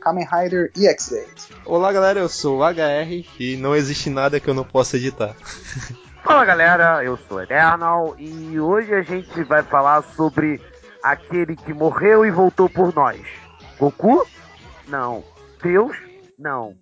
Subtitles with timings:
[0.03, 1.51] Kamen Rider EX-8.
[1.65, 5.35] Olá galera, eu sou o HR e não existe nada que eu não possa editar.
[6.23, 10.61] Fala galera, eu sou o Eternal e hoje a gente vai falar sobre
[11.03, 13.23] aquele que morreu e voltou por nós.
[13.79, 14.27] Goku?
[14.89, 15.25] Não.
[15.63, 15.97] Deus?
[16.39, 16.77] Não.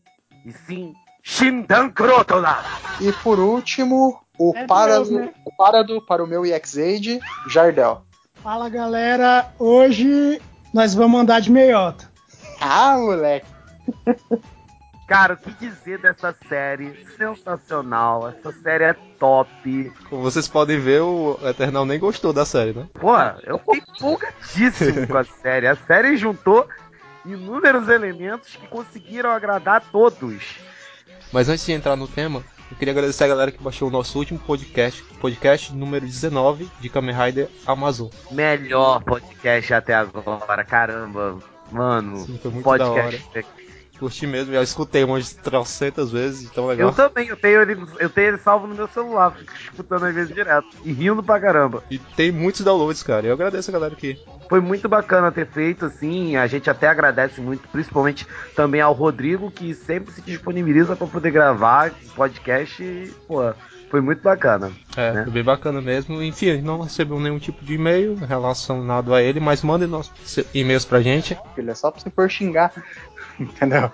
[0.44, 2.64] E sim, Shindan Krotola!
[3.00, 5.32] E por último, o, É Parado, Deus, né?
[5.44, 8.02] o Parado para o meu EX-8, Jardel.
[8.42, 10.40] Fala galera, hoje
[10.72, 12.10] nós vamos andar de meiota.
[12.60, 13.46] Ah, moleque!
[15.08, 17.06] Cara, o que dizer dessa série?
[17.16, 18.28] Sensacional.
[18.28, 19.90] Essa série é top.
[20.10, 22.86] Como vocês podem ver, o Eternal nem gostou da série, né?
[22.92, 25.66] Pô, eu fiquei empolgadíssimo com a série.
[25.66, 26.68] A série juntou
[27.24, 30.58] inúmeros elementos que conseguiram agradar todos.
[31.32, 34.18] Mas antes de entrar no tema, eu queria agradecer a galera que baixou o nosso
[34.18, 38.08] último podcast, podcast número 19 de Kamen Rider Amazon.
[38.30, 41.38] Melhor podcast até agora, caramba.
[41.70, 43.28] Mano, Sim, foi muito podcast.
[43.98, 46.88] Curti mesmo, já escutei umas trocentas vezes, então legal.
[46.88, 50.14] Eu também, eu tenho, ele, eu tenho ele salvo no meu celular, fico escutando às
[50.14, 50.68] vezes direto.
[50.84, 51.82] E rindo pra caramba.
[51.90, 53.26] E tem muitos downloads, cara.
[53.26, 54.18] Eu agradeço a galera que.
[54.48, 56.36] Foi muito bacana ter feito, assim.
[56.36, 61.30] A gente até agradece muito, principalmente também ao Rodrigo, que sempre se disponibiliza pra poder
[61.30, 62.82] gravar podcast.
[62.82, 63.52] E, pô,
[63.90, 64.72] foi muito bacana.
[64.96, 65.22] É, Né?
[65.24, 66.22] foi bem bacana mesmo.
[66.22, 70.38] Enfim, a gente não recebeu nenhum tipo de e-mail relacionado a ele, mas mandem nossos
[70.54, 71.36] e-mails pra gente.
[71.54, 72.72] Filho, é só pra você for xingar.
[73.38, 73.90] Entendeu?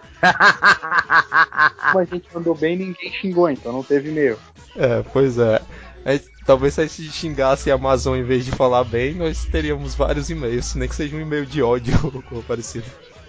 [1.92, 4.38] Como a gente andou bem, ninguém xingou, então não teve e-mail.
[4.76, 5.60] É, pois é.
[6.46, 10.28] Talvez se a gente xingasse a Amazon em vez de falar bem, nós teríamos vários
[10.28, 11.94] e-mails, nem que seja um e-mail de ódio
[12.30, 12.84] ou parecido.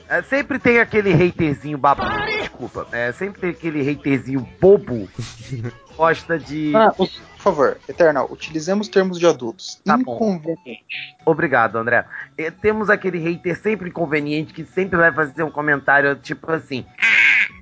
[0.08, 2.26] É, sempre tem aquele haterzinho babaca.
[2.26, 2.88] Desculpa.
[2.92, 5.08] É, sempre tem aquele haterzinho bobo.
[5.16, 5.64] que
[5.96, 6.76] Gosta de.
[6.76, 9.82] Ah, por favor, Eternal, utilizemos termos de adultos.
[9.86, 10.16] Tá bom.
[10.16, 10.86] Inconveniente.
[11.26, 12.06] Obrigado, André.
[12.38, 16.86] É, temos aquele hater sempre inconveniente que sempre vai fazer um comentário tipo assim.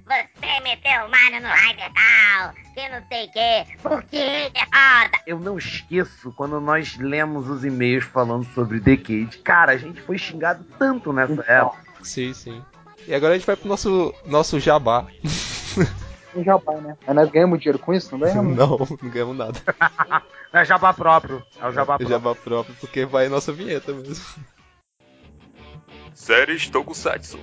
[0.06, 5.20] Você meteu o Mario no Rider tal, que não sei o que, por que derrota?
[5.26, 9.38] Eu não esqueço quando nós lemos os e-mails falando sobre Decade.
[9.44, 11.93] Cara, a gente foi xingado tanto nessa época.
[12.04, 12.64] Sim, sim.
[13.08, 15.06] E agora a gente vai pro nosso, nosso jabá.
[16.36, 16.98] Um jabá, né?
[17.06, 18.56] Mas nós ganhamos dinheiro com isso, não ganhamos?
[18.58, 19.60] Não, não ganhamos nada.
[20.54, 21.42] É jabá próprio.
[21.60, 22.10] É o jabá É próprio.
[22.10, 24.24] jabá próprio, porque vai nossa vinheta mesmo.
[26.14, 27.40] Séries Tokusatsu.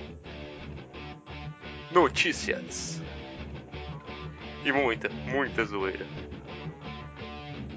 [1.91, 3.01] Notícias.
[4.63, 6.05] E muita, muita zoeira.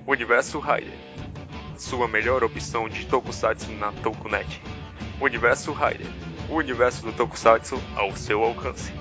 [0.06, 0.92] Universo Rider.
[1.76, 4.62] Sua melhor opção de Tokusatsu na Tokunet.
[5.20, 6.06] Universo Rider.
[6.48, 8.92] O universo do Tokusatsu ao seu alcance.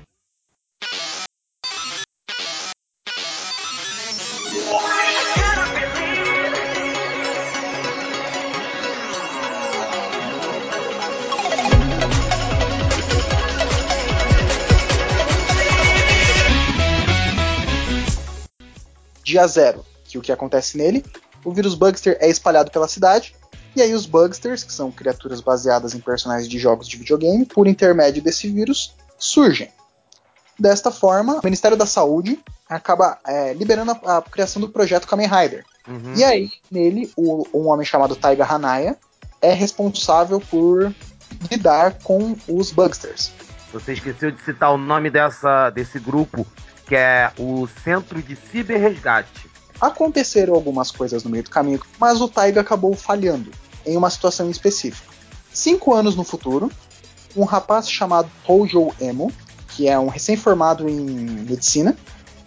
[19.23, 21.05] Dia zero, que o que acontece nele?
[21.49, 23.35] O vírus Bugster é espalhado pela cidade,
[23.75, 27.67] e aí os Bugsters, que são criaturas baseadas em personagens de jogos de videogame, por
[27.67, 29.71] intermédio desse vírus, surgem.
[30.59, 32.39] Desta forma, o Ministério da Saúde
[32.69, 35.65] acaba é, liberando a, a criação do projeto Kamen Rider.
[35.89, 36.15] Uhum.
[36.17, 38.95] E aí, nele, o- um homem chamado Taiga Hanaya
[39.41, 40.93] é responsável por
[41.51, 43.31] lidar com os Bugsters.
[43.73, 46.47] Você esqueceu de citar o nome dessa, desse grupo,
[46.87, 49.48] que é o Centro de Ciberresgate.
[49.81, 53.51] Aconteceram algumas coisas no meio do caminho, mas o Taiga acabou falhando
[53.87, 55.09] em uma situação específica.
[55.53, 56.71] Cinco anos no futuro,
[57.37, 59.33] um rapaz chamado Hojo Emo,
[59.69, 61.97] que é um recém-formado em medicina,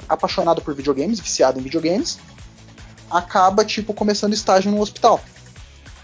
[0.07, 2.19] apaixonado por videogames, viciado em videogames,
[3.09, 5.21] acaba tipo começando estágio no hospital.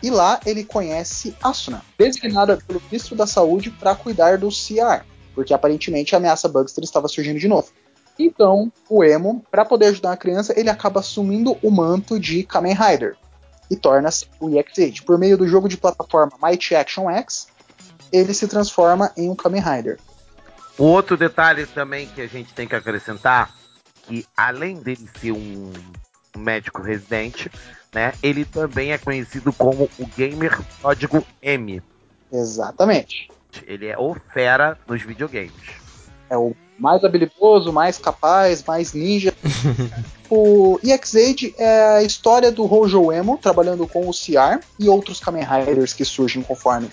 [0.01, 5.03] E lá ele conhece Asuna, designada pelo ministro da Saúde para cuidar do CR,
[5.33, 7.69] porque aparentemente a ameaça Bugster estava surgindo de novo.
[8.19, 12.73] Então, o Emo, para poder ajudar a criança, ele acaba assumindo o manto de Kamen
[12.73, 13.15] Rider
[13.69, 15.03] e torna-se o EX-8.
[15.03, 17.47] Por meio do jogo de plataforma Mighty Action X,
[18.11, 19.99] ele se transforma em um Kamen Rider.
[20.77, 23.53] O outro detalhe também que a gente tem que acrescentar,
[24.03, 25.71] que além dele ser um
[26.37, 27.51] médico residente,
[27.93, 28.13] né?
[28.21, 31.81] Ele também é conhecido como o gamer código M.
[32.31, 33.29] Exatamente.
[33.65, 35.51] Ele é o fera nos videogames.
[36.29, 39.33] É o mais habilidoso, mais capaz, mais ninja.
[40.29, 45.43] o EX-Aid é a história do Hojo Emo trabalhando com o CR e outros Kamen
[45.43, 46.89] Riders que surgem conforme.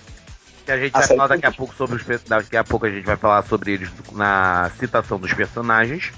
[0.64, 2.86] Que a gente A vai falar daqui a pouco sobre os per- daqui a pouco
[2.86, 6.12] a gente vai falar sobre eles na citação dos personagens.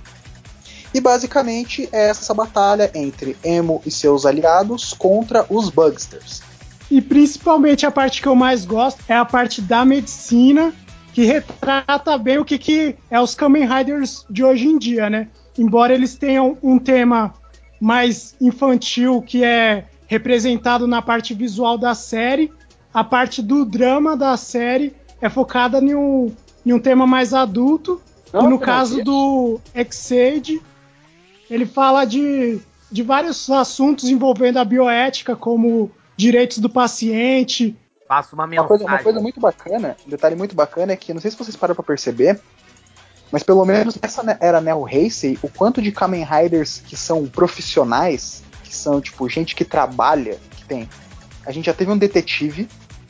[0.94, 6.42] E basicamente é essa batalha entre Emo e seus aliados contra os Bugsters.
[6.88, 10.72] E principalmente a parte que eu mais gosto é a parte da medicina,
[11.16, 15.28] que retrata bem o que, que é os Kamen Riders de hoje em dia, né?
[15.58, 17.32] Embora eles tenham um tema
[17.80, 22.52] mais infantil, que é representado na parte visual da série,
[22.92, 26.30] a parte do drama da série é focada em um,
[26.66, 27.98] em um tema mais adulto.
[28.30, 30.60] Não, e no caso que- do Exade,
[31.48, 32.58] ele fala de,
[32.92, 37.74] de vários assuntos envolvendo a bioética, como direitos do paciente.
[38.08, 38.69] Passa uma Uma mensagem.
[38.69, 41.56] coisa, uma coisa muito bacana, um detalhe muito bacana é que, não sei se vocês
[41.56, 42.41] pararam pra perceber,
[43.32, 47.26] mas pelo menos nessa ne- era Neo Heisei, o quanto de Kamen Riders que são
[47.26, 50.88] profissionais, que são, tipo, gente que trabalha, que tem.
[51.44, 52.69] A gente já teve um detetive,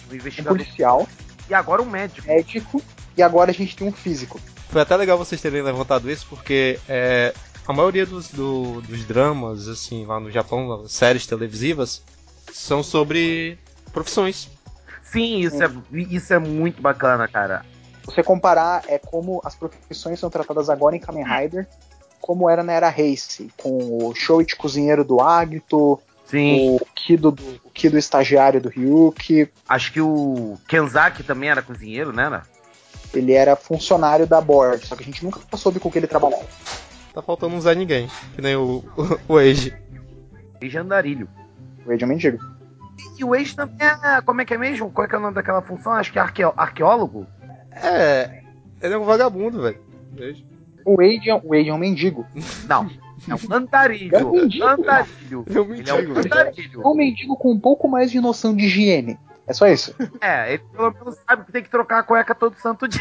[0.09, 1.07] um um investigador policial,
[1.49, 2.27] e agora um médico.
[2.27, 2.83] médico,
[3.17, 4.41] e agora a gente tem um físico.
[4.71, 7.35] Foi até legal vocês terem levantado isso, porque é,
[7.69, 12.03] a maioria dos, do- dos dramas, assim, lá no Japão, séries televisivas,
[12.53, 13.59] são sobre
[13.93, 14.49] profissões.
[15.11, 17.65] Sim, isso é, isso é muito bacana, cara.
[18.05, 21.67] Você comparar é como as profissões são tratadas agora em Kamen Rider,
[22.21, 27.43] como era na era Heisei, com o Shoichi cozinheiro do Agito, Sim, o Kido, do,
[27.65, 32.29] o Kido estagiário do Ryuki, acho que o Kenzaki também era cozinheiro, né?
[32.29, 32.43] né?
[33.15, 36.45] ele era funcionário da board, só que a gente nunca soube com que ele trabalhava.
[37.15, 38.85] Tá faltando um Zé Ninguém, que nem o,
[39.29, 39.75] o, o Eiji.
[40.61, 41.29] Eiji Andarilho.
[41.87, 42.39] O Age é um mendigo.
[43.19, 44.21] E o Eiji também é.
[44.23, 44.91] Como é que é mesmo?
[44.91, 45.93] Qual é, que é o nome daquela função?
[45.93, 47.27] Acho que é arqueo- arqueólogo?
[47.73, 48.43] É,
[48.81, 49.79] ele é um vagabundo, velho.
[50.85, 52.27] O Age é, o Age é um mendigo.
[52.69, 52.89] Não.
[53.29, 54.15] É um andarilho.
[54.17, 54.65] É um mendigo.
[54.67, 55.45] Andarilho.
[55.49, 56.27] Ele é um Ele é um mendigo, velho.
[56.27, 56.83] andarilho.
[56.83, 59.19] É um mendigo com um pouco mais de noção de higiene.
[59.47, 59.95] É só isso.
[60.21, 63.01] É, ele pelo menos sabe que tem que trocar a cueca todo santo dia.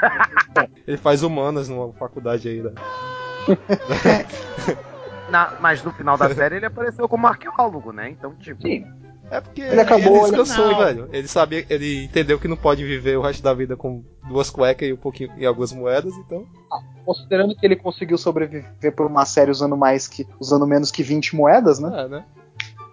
[0.86, 2.70] Ele faz humanas numa faculdade aí, né?
[5.30, 8.08] Na- mas no final da série ele apareceu como arqueólogo, né?
[8.10, 8.62] Então, tipo.
[8.62, 8.86] Sim.
[9.30, 10.78] É porque Ele acabou- ele descansou, Não.
[10.78, 11.08] velho.
[11.12, 14.88] Ele sabia, ele entendeu que não pode viver o resto da vida com duas cuecas
[14.88, 16.46] e um pouquinho e algumas moedas, então.
[17.04, 21.36] Considerando que ele conseguiu sobreviver por uma série usando mais que usando menos que 20
[21.36, 22.04] moedas, né?
[22.04, 22.24] É, né?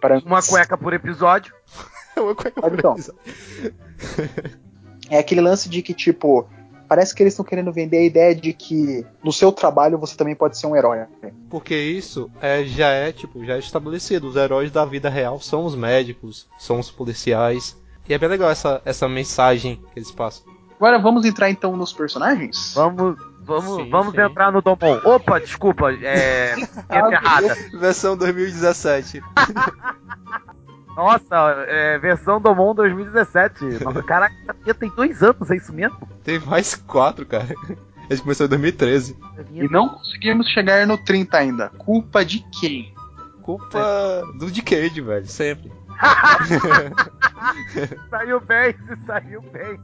[0.02, 1.54] Para- Uma cueca por episódio.
[2.18, 2.94] Uma cueca Mas então.
[2.94, 3.14] presa.
[5.10, 6.48] É aquele lance de que, tipo,
[6.88, 10.36] parece que eles estão querendo vender a ideia de que no seu trabalho você também
[10.36, 11.06] pode ser um herói.
[11.50, 14.28] Porque isso é, já é, tipo, já é estabelecido.
[14.28, 17.78] Os heróis da vida real são os médicos, são os policiais.
[18.08, 20.46] E é bem legal essa, essa mensagem que eles passam.
[20.78, 22.74] Agora vamos entrar então nos personagens?
[22.76, 23.18] Vamos.
[23.46, 24.22] Vamos, Sim, vamos sim.
[24.22, 25.00] entrar no Domon.
[25.06, 26.56] Opa, desculpa, é.
[26.90, 27.56] Errada.
[27.80, 29.22] Versão 2017.
[30.96, 33.84] Nossa, é, versão Domon 2017.
[33.84, 36.08] Nossa, Caraca, já tem dois anos, é isso mesmo?
[36.24, 37.54] Tem mais quatro, cara.
[38.10, 39.18] Ele começou em 2013.
[39.52, 41.70] E não conseguimos chegar no 30 ainda.
[41.70, 42.94] Culpa de quem?
[43.42, 45.72] Culpa do Decade, velho, sempre.
[48.10, 49.80] Saiu bem, saiu bem.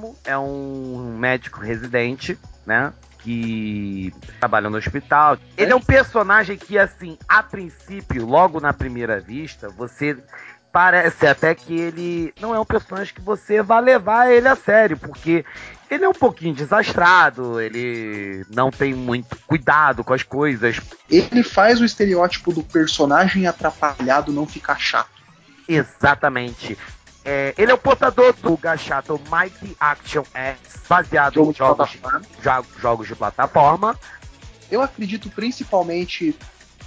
[0.00, 2.92] Emo é um médico residente, né?
[3.18, 5.36] Que trabalha no hospital.
[5.56, 10.16] Ele é um personagem que, assim, a princípio, logo na primeira vista, você
[10.72, 14.96] parece até que ele não é um personagem que você vai levar ele a sério,
[14.96, 15.44] porque
[15.90, 20.80] ele é um pouquinho desastrado, ele não tem muito cuidado com as coisas.
[21.10, 25.20] Ele faz o estereótipo do personagem atrapalhado não ficar chato.
[25.68, 26.78] Exatamente.
[27.24, 30.58] É, ele é o portador do Gachato Mighty Action X,
[30.88, 32.22] baseado Jogo em de jogos, plataforma.
[32.42, 33.98] jo- jogos de plataforma.
[34.70, 36.34] Eu acredito principalmente,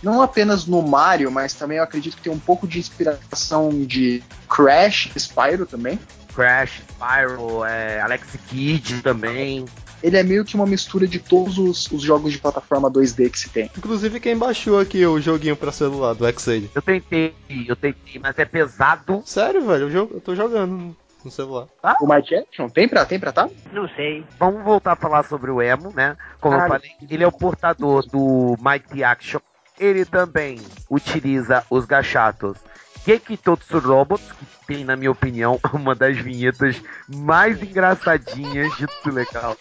[0.02, 4.24] não apenas no Mario, mas também eu acredito que tem um pouco de inspiração de
[4.50, 6.00] Crash, Spyro também.
[6.34, 9.66] Crash, Spyro, é, Alex Kidd também.
[10.04, 13.40] Ele é meio que uma mistura de todos os, os jogos de plataforma 2D que
[13.40, 13.72] se tem.
[13.78, 16.70] Inclusive quem baixou aqui o joguinho pra celular do X-Aid.
[16.76, 17.34] Eu tentei,
[17.68, 19.24] eu tentei, mas é pesado.
[19.26, 20.96] Sério, velho, eu, jogo, eu tô jogando.
[21.24, 21.68] no celular.
[22.02, 23.50] O Mighty Action tem pra, tem pra tá?
[23.72, 24.26] Não sei.
[24.38, 26.18] Vamos voltar a falar sobre o Emo, né?
[26.42, 26.82] Como eu Caralho.
[26.82, 29.40] falei, ele é o portador do Mighty Action.
[29.80, 32.58] Ele também utiliza os gachatos
[33.06, 39.58] Gekitotsu Robots, que tem, na minha opinião, uma das vinhetas mais engraçadinhas de tudo legal.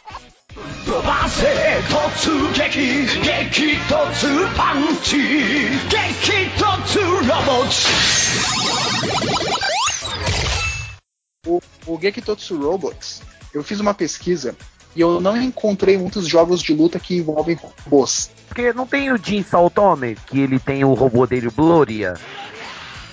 [0.85, 1.45] 飛ばせ
[1.89, 5.17] 突撃激突パンチ
[5.89, 7.05] 激突ロ
[7.45, 7.71] ボット
[11.47, 13.21] O, o Gekitotsu Robots,
[13.53, 14.53] eu fiz uma pesquisa
[14.93, 18.29] e eu não encontrei muitos jogos de luta que envolvem robôs.
[18.49, 22.15] Porque não tem o Jin Saltome, que ele tem o robô dele, o Gloria.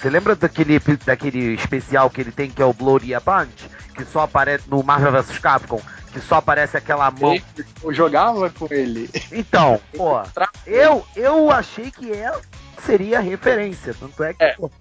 [0.00, 3.70] Você lembra daquele, daquele especial que ele tem, que é o Gloria Punch?
[3.94, 5.80] Que só aparece no Marvel vs Capcom,
[6.11, 7.39] que só aparece aquela mão.
[7.83, 9.09] Eu jogava com ele.
[9.31, 10.21] Então, pô,
[10.65, 12.41] eu, eu achei que ela
[12.85, 13.93] seria a referência.
[13.99, 14.53] Tanto é que, É.
[14.55, 14.71] pô,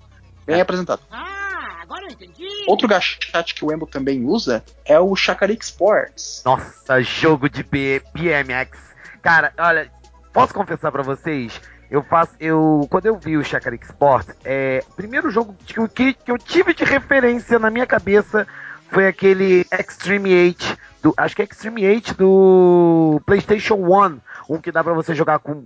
[0.46, 1.02] Bem apresentado.
[1.12, 2.46] Ah, agora eu entendi.
[2.66, 6.42] Outro gachat que o Embo também usa é o Shakarik Sports.
[6.44, 8.78] Nossa, jogo de B- BMX.
[9.20, 9.90] Cara, olha,
[10.32, 11.60] posso confessar pra vocês?
[11.90, 12.32] Eu faço.
[12.40, 12.86] Eu.
[12.90, 14.82] Quando eu vi o Shakarik Sport, é.
[14.88, 18.46] O primeiro jogo que, eu- que, que eu tive de referência na minha cabeça
[18.90, 20.78] foi aquele Extreme 8.
[21.02, 24.20] Do, acho que é Extreme 8 do PlayStation 1.
[24.48, 25.64] Um que dá pra você jogar com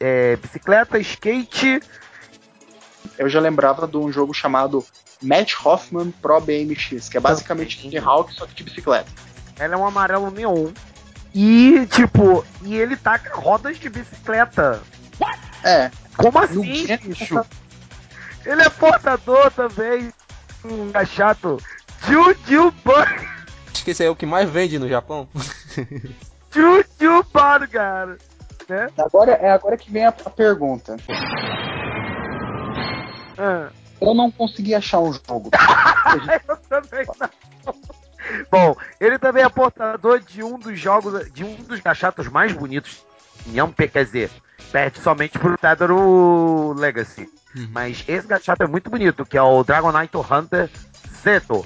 [0.00, 1.80] é, bicicleta, skate.
[3.16, 4.84] Eu já lembrava de um jogo chamado
[5.22, 9.10] Matt Hoffman Pro BMX, que é basicamente Tony Hawk, só que de bicicleta.
[9.58, 10.70] Ela é um amarelo neon.
[11.34, 14.80] E, tipo, e ele taca rodas de bicicleta.
[15.64, 17.44] É, Como assim, bicho?
[18.44, 20.12] Ele é portador também.
[20.64, 21.58] Um gachato.
[22.06, 23.37] Juju Burger.
[23.78, 25.28] Acho que esse é o que mais vende no Japão.
[26.50, 28.18] Juju Burger.
[28.68, 28.88] Né?
[28.98, 30.96] agora é agora que vem a, a pergunta.
[33.38, 33.68] Ah,
[34.00, 35.50] Eu não consegui achar um jogo.
[36.48, 37.74] eu também não.
[38.50, 43.04] Bom, ele também é portador de um dos jogos, de um dos gachatos mais bonitos.
[43.46, 44.28] Não, quer dizer,
[44.72, 47.28] perde somente pro Tadaro Legacy.
[47.70, 50.68] Mas esse gachato é muito bonito, que é o Dragonite Hunter
[51.22, 51.64] Zeto.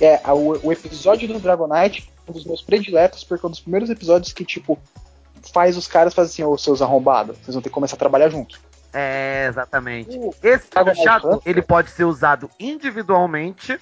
[0.00, 3.60] É, a- o, o episódio do Dragonite um dos meus prediletos, porque é um dos
[3.60, 4.78] primeiros episódios que, tipo,
[5.52, 8.28] faz os caras fazer assim, ô seus arrombados, vocês vão ter que começar a trabalhar
[8.28, 8.60] junto.
[8.92, 10.16] É, exatamente.
[10.16, 11.40] O Esse Hunter?
[11.44, 13.78] ele pode ser usado individualmente.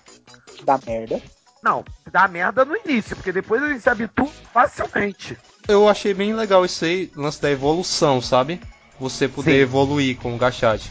[0.56, 1.20] que dá merda.
[1.62, 5.36] Não, dá merda no início, porque depois ele se habitua facilmente.
[5.66, 8.60] Eu achei bem legal isso aí, lance da evolução, sabe?
[9.00, 9.58] Você poder Sim.
[9.58, 10.90] evoluir com o Gachat.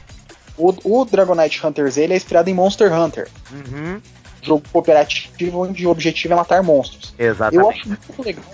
[0.57, 4.01] O, o Dragonite Hunters ele é inspirado em Monster Hunter, Uhum,
[4.47, 7.13] jogo cooperativo onde o objetivo é matar monstros.
[7.17, 7.79] Eu exatamente.
[7.79, 8.45] acho muito legal.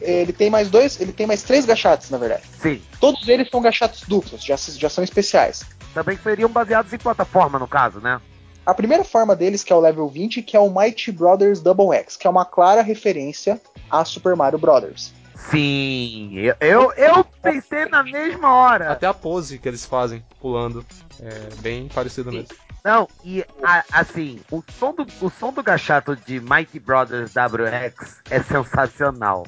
[0.00, 2.42] Ele tem mais dois, ele tem mais três gachates, na verdade.
[2.60, 2.80] Sim.
[2.98, 5.64] Todos eles são gachates duplos, já, já são especiais.
[5.92, 8.20] Também seriam baseados em plataforma, no caso, né?
[8.64, 11.94] A primeira forma deles, que é o level 20, que é o Mighty Brothers Double
[11.96, 13.60] X, que é uma clara referência
[13.90, 15.12] a Super Mario Brothers.
[15.50, 18.92] Sim, eu, eu, eu pensei na mesma hora.
[18.92, 20.84] Até a pose que eles fazem, pulando,
[21.18, 22.54] é bem parecido mesmo.
[22.82, 28.22] Não, e a, assim, o som, do, o som do gachato de Mighty Brothers WX
[28.30, 29.46] é sensacional.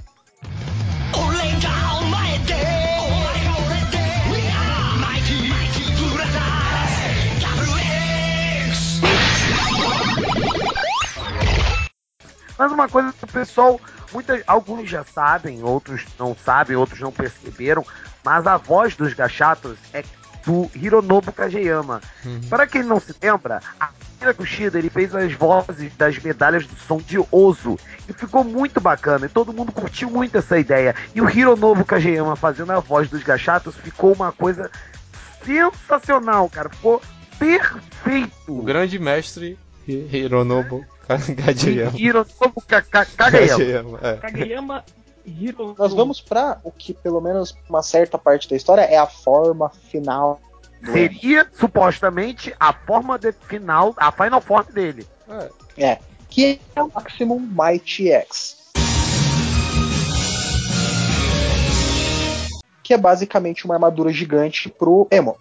[12.59, 13.81] Mas uma coisa que o pessoal,
[14.13, 17.85] muitas, alguns já sabem, outros não sabem, outros não perceberam,
[18.23, 20.03] mas a voz dos gachatos é
[20.45, 22.01] do Hironobu Kageyama.
[22.49, 26.77] Para quem não se lembra, a Akira Kushida ele fez as vozes das medalhas do
[26.77, 27.77] som de Ozo
[28.09, 30.95] e ficou muito bacana e todo mundo curtiu muito essa ideia.
[31.15, 34.71] E o Hironobu Kageyama fazendo a voz dos gachatos ficou uma coisa
[35.45, 36.69] sensacional, cara.
[36.69, 37.01] Ficou
[37.39, 38.33] perfeito.
[38.49, 39.59] O grande mestre
[39.89, 40.85] Hi- Hironobu
[41.45, 41.99] Kageyama.
[41.99, 43.49] Hironobu Ka- Ka- Kageyama.
[43.59, 44.17] Kageyama, é.
[44.17, 44.85] Kageyama
[45.79, 49.69] Nós vamos pra o que, pelo menos uma certa parte da história, é a forma
[49.69, 50.41] final.
[50.85, 55.07] Seria supostamente a forma de final, a final form dele.
[55.79, 55.99] É,
[56.29, 58.57] que é o Maximum Mighty X.
[62.83, 65.37] Que é basicamente uma armadura gigante pro Emo.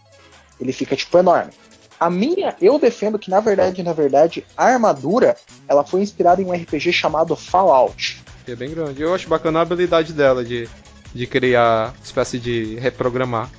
[0.59, 1.51] Ele fica tipo enorme.
[1.99, 5.35] A minha, eu defendo que na verdade, na verdade, a armadura,
[5.67, 8.20] ela foi inspirada em um RPG chamado Fallout.
[8.51, 9.01] Que é bem grande.
[9.01, 10.67] Eu acho bacana a habilidade dela de,
[11.13, 13.49] de criar espécie de reprogramar.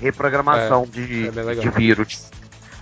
[0.00, 2.30] Reprogramação É, de, é de vírus,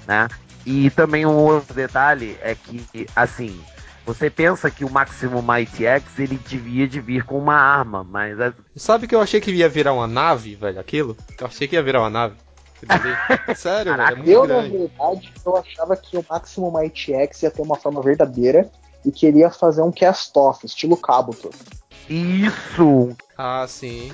[0.07, 0.29] né?
[0.67, 2.85] E também um outro detalhe é que,
[3.17, 3.59] assim,
[4.05, 8.39] você pensa que o Maximum Mighty X ele devia de vir com uma arma, mas
[8.39, 11.17] é- Sabe que eu achei que ia virar uma nave, velho, aquilo?
[11.39, 12.35] Eu achei que ia virar uma nave.
[13.57, 14.77] Sério, velho, é muito Eu, na grande.
[14.77, 18.71] verdade, eu achava que o Maximum Mighty X ia ter uma forma verdadeira
[19.05, 21.51] e queria fazer um cast-off, estilo Kabuto.
[22.09, 23.17] Isso!
[23.37, 24.13] Ah, sim.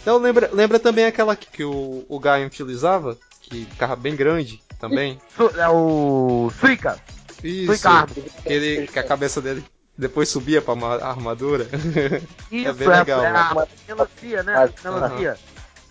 [0.00, 4.62] Então lembra, lembra também aquela que, que o, o Gaio utilizava, que ficava bem grande
[4.78, 5.18] também.
[5.36, 6.98] Su- é o Suica.
[7.42, 7.66] Isso.
[7.66, 8.14] Suica Arma.
[8.14, 9.64] Que, ele, que a cabeça dele
[9.96, 11.66] depois subia pra ma- armadura.
[12.50, 13.38] Isso, bem legal, é, né?
[13.38, 14.54] a melancia, né?
[14.54, 15.38] Mas- Melancia.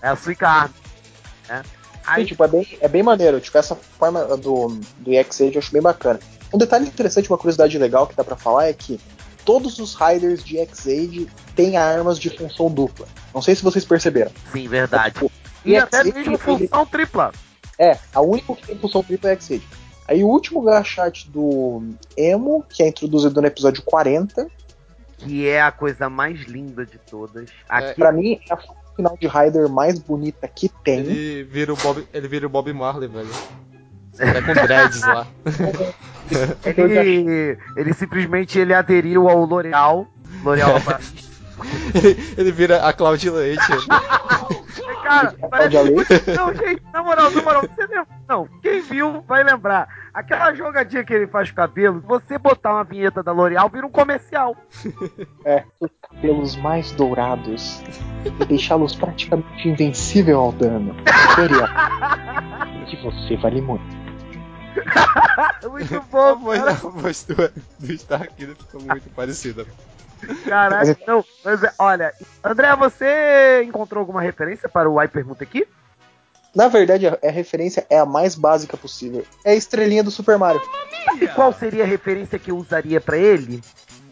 [0.01, 0.75] É a Suica Arma.
[1.49, 1.63] Né?
[1.63, 1.69] Sim,
[2.05, 3.39] Aí, tipo, é bem, é bem maneiro.
[3.39, 6.19] Tipo, essa forma do, do EX-Age eu acho bem bacana.
[6.53, 8.99] Um detalhe interessante, uma curiosidade legal que dá pra falar é que
[9.43, 13.07] todos os Riders de X-Age têm armas de função dupla.
[13.33, 14.31] Não sei se vocês perceberam.
[14.51, 15.15] sim, verdade.
[15.15, 15.31] Tipo,
[15.65, 17.31] E X- até mesmo ele- função tripla.
[17.79, 19.67] É, a única que tem função tripla é X-Age.
[20.07, 21.81] Aí o último gachate do
[22.15, 24.47] Emo, que é introduzido no episódio 40,
[25.17, 27.49] Que é a coisa mais linda de todas.
[27.69, 28.57] Aqui, pra mim é a
[28.93, 30.99] final de Rider mais bonita que tem.
[30.99, 33.29] Ele vira o Bob, ele vira o Bob Marley, velho.
[34.19, 35.27] Até com dreads lá.
[36.77, 40.07] ele, ele simplesmente ele aderiu ao L'Oreal.
[40.43, 40.79] L'Oreal
[41.93, 43.61] ele, ele vira a Cloud Leite.
[45.03, 45.75] Cara, parece...
[46.35, 48.07] Não, gente, na moral, na moral, você lembra?
[48.27, 49.87] Não, quem viu vai lembrar.
[50.13, 53.85] Aquela jogadinha que ele faz com o cabelo, você botar uma vinheta da L'Oreal, vira
[53.85, 54.55] um comercial.
[55.45, 57.83] É, os cabelos mais dourados
[58.23, 60.95] e deixá-los praticamente invencível ao dano.
[61.37, 61.67] L'Oreal,
[62.87, 64.02] que você vale muito.
[65.69, 66.71] Muito A bom, voz, cara.
[66.71, 67.35] a voz do,
[67.79, 69.65] do Starkiller ficou muito parecida.
[70.47, 72.13] Caraca, não, mas é, olha,
[72.43, 75.67] André, você encontrou alguma referência para o Hypermuta aqui?
[76.55, 79.25] Na verdade, a, a referência é a mais básica possível.
[79.43, 80.61] É a estrelinha do Super Mario.
[81.19, 83.61] E qual seria a referência que eu usaria pra ele?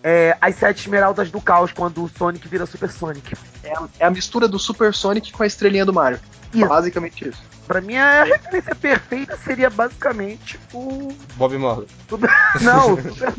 [0.04, 3.36] É, as sete esmeraldas do caos, quando o Sonic vira Super Sonic.
[3.64, 6.20] É a, é a mistura do Super Sonic com a estrelinha do Mario.
[6.54, 6.68] Isso.
[6.68, 7.42] Basicamente isso.
[7.72, 11.16] Pra mim, a referência perfeita seria basicamente o.
[11.36, 11.88] Bob Marley.
[12.60, 13.34] Não, o Super.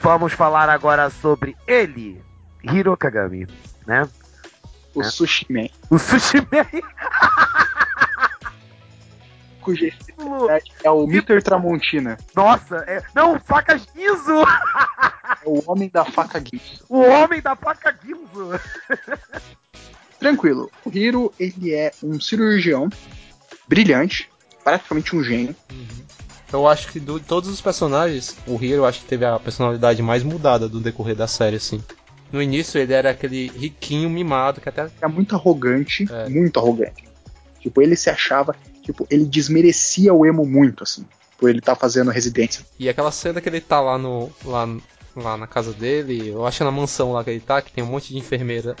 [0.00, 2.24] Vamos falar agora sobre ele,
[2.64, 3.46] Hiro Kagami,
[3.86, 4.08] né?
[4.94, 5.04] O É.
[5.04, 5.68] Sushi Man.
[5.90, 6.64] O Sushi Man.
[9.60, 9.92] Cuja
[10.82, 11.40] é o Mr.
[11.42, 12.16] Tramontina.
[12.34, 13.02] Nossa, é...
[13.14, 14.44] não, faca Ginzo!
[15.44, 16.84] É o homem da faca Gibson.
[16.88, 18.50] O homem da faca Ginzo!
[20.18, 20.70] Tranquilo.
[20.84, 22.88] O Hiro, ele é um cirurgião
[23.66, 24.28] brilhante,
[24.62, 25.56] praticamente um gênio.
[26.52, 30.00] Eu acho que de todos os personagens, o Hiro eu acho que teve a personalidade
[30.02, 31.82] mais mudada do decorrer da série, assim.
[32.30, 34.88] No início ele era aquele riquinho mimado que até.
[34.98, 36.28] Era muito arrogante, É.
[36.28, 37.04] muito arrogante.
[37.60, 41.04] Tipo, ele se achava, tipo, ele desmerecia o emo muito, assim,
[41.38, 42.64] por ele estar fazendo residência.
[42.78, 44.30] E aquela cena que ele tá lá no.
[44.44, 44.66] lá,
[45.16, 47.72] lá na casa dele, eu acho que é na mansão lá que ele tá, que
[47.72, 48.76] tem um monte de enfermeira.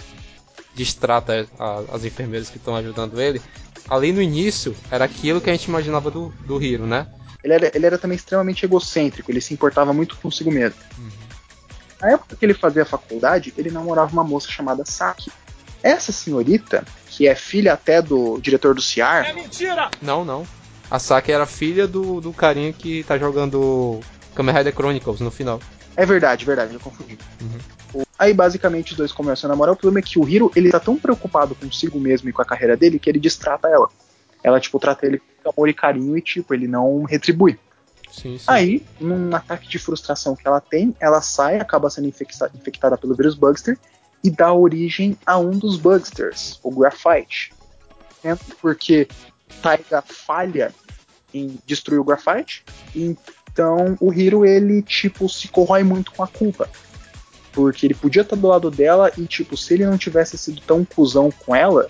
[0.74, 1.46] Distrata
[1.92, 3.42] as enfermeiras que estão ajudando ele.
[3.88, 7.06] Ali no início, era aquilo que a gente imaginava do, do Hiro, né?
[7.44, 10.78] Ele era, ele era também extremamente egocêntrico, ele se importava muito consigo mesmo.
[12.00, 15.30] Na época que ele fazia a faculdade, ele namorava uma moça chamada Saki.
[15.82, 19.24] Essa senhorita, que é filha até do diretor do CIAR,
[20.00, 20.46] Não, não.
[20.90, 24.00] A Saki era filha do, do carinha que tá jogando
[24.34, 25.60] Kamen Rider Chronicles no final.
[25.96, 27.18] É verdade, verdade, eu confundi.
[27.40, 28.02] Uhum.
[28.18, 29.74] Aí basicamente os dois começam a namorar.
[29.74, 32.44] O problema é que o Hiro, ele tá tão preocupado consigo mesmo e com a
[32.44, 33.88] carreira dele que ele distrata ela.
[34.42, 37.58] Ela, tipo, trata ele com amor e carinho e, tipo, ele não retribui.
[38.10, 38.44] Sim, sim.
[38.46, 43.14] Aí, num ataque de frustração que ela tem, ela sai, acaba sendo infecta- infectada pelo
[43.14, 43.78] vírus Bugster
[44.22, 47.52] e dá origem a um dos Bugsters, o Graphite.
[48.22, 48.36] Né?
[48.60, 49.08] Porque
[49.62, 50.72] Taiga falha
[51.32, 52.64] em destruir o Graphite,
[53.52, 56.68] então o Hiro ele tipo se corrói muito com a culpa.
[57.52, 60.84] Porque ele podia estar do lado dela e tipo, se ele não tivesse sido tão
[60.86, 61.86] cuzão com ela,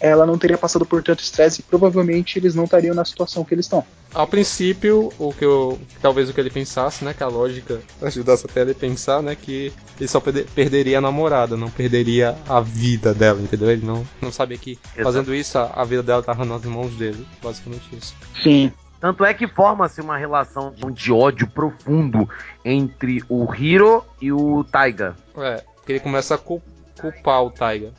[0.00, 3.52] ela não teria passado por tanto estresse e provavelmente eles não estariam na situação que
[3.54, 3.84] eles estão.
[4.14, 5.78] Ao princípio, o que eu.
[6.00, 7.12] Talvez o que ele pensasse, né?
[7.12, 9.36] Que a lógica ajudasse até ele a pensar, né?
[9.36, 13.70] Que ele só perde- perderia a namorada, não perderia a vida dela, entendeu?
[13.70, 17.26] Ele não, não sabia que fazendo isso a, a vida dela tava nas mãos dele.
[17.42, 18.14] Basicamente isso.
[18.42, 18.72] Sim.
[19.00, 22.28] Tanto é que forma-se uma relação de ódio profundo
[22.64, 25.14] entre o Hiro e o Taiga.
[25.36, 26.62] É, porque ele começa a cul-
[27.00, 27.92] culpar o Taiga.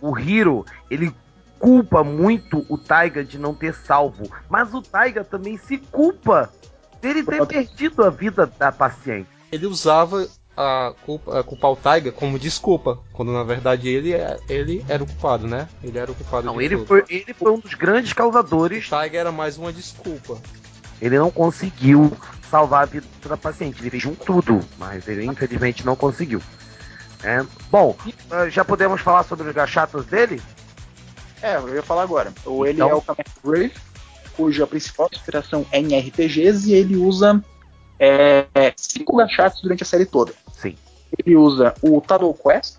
[0.00, 1.14] O Hiro, ele
[1.58, 6.50] culpa muito o Taiga de não ter salvo, mas o Taiga também se culpa
[7.00, 9.28] dele ter perdido a vida da paciente.
[9.50, 10.26] Ele usava
[10.60, 15.02] a, culpa, a culpar o Taiga como desculpa, quando na verdade ele, é- ele era
[15.02, 15.68] o culpado, né?
[15.84, 16.86] Ele era o culpado Não, de ele tudo.
[16.88, 18.88] foi, ele foi um dos grandes O causadores.
[18.88, 20.36] Taiga era mais uma desculpa.
[21.00, 22.10] Ele não conseguiu
[22.50, 23.80] salvar a vida da paciente.
[23.80, 26.42] Ele fez um tudo, mas ele infelizmente não conseguiu.
[27.22, 27.44] É.
[27.70, 27.96] Bom,
[28.30, 30.42] eh, já podemos falar sobre os gachatos dele?
[31.40, 32.32] É, eu ia falar agora.
[32.44, 32.90] O ele Então?
[32.90, 33.72] é o Kamen Brave,
[34.36, 37.42] cuja principal inspiração é em RPGs e ele usa
[38.00, 40.32] é, cinco gachats durante a série toda.
[41.16, 42.76] Ele usa o Tattle Quest,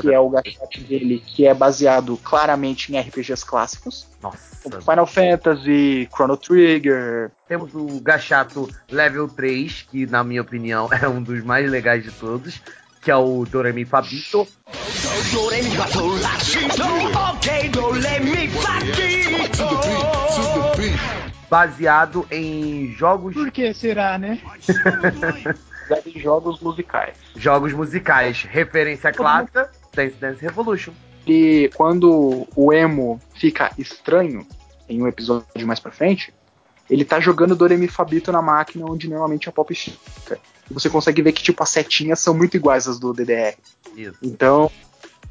[0.00, 4.38] que é o gachat dele que é baseado claramente em RPGs clássicos, Nossa.
[4.62, 7.30] como Final Fantasy, Chrono Trigger.
[7.48, 12.10] Temos o Gachato Level 3, que na minha opinião é um dos mais legais de
[12.10, 12.60] todos,
[13.00, 14.46] que é o Doremi Fabito.
[21.50, 24.38] Baseado em jogos, Por que será, né?
[25.88, 27.16] baseado em jogos musicais.
[27.34, 28.42] jogos musicais.
[28.42, 30.92] Referência clássica, Dance Dance Revolution.
[31.26, 34.46] E quando o emo fica estranho
[34.88, 36.32] em um episódio mais pra frente,
[36.88, 40.38] ele tá jogando Doremi Fabito na máquina onde normalmente a pop fica.
[40.70, 43.56] E você consegue ver que tipo as setinhas são muito iguais às do DDR.
[43.94, 44.16] Isso.
[44.22, 44.70] Então,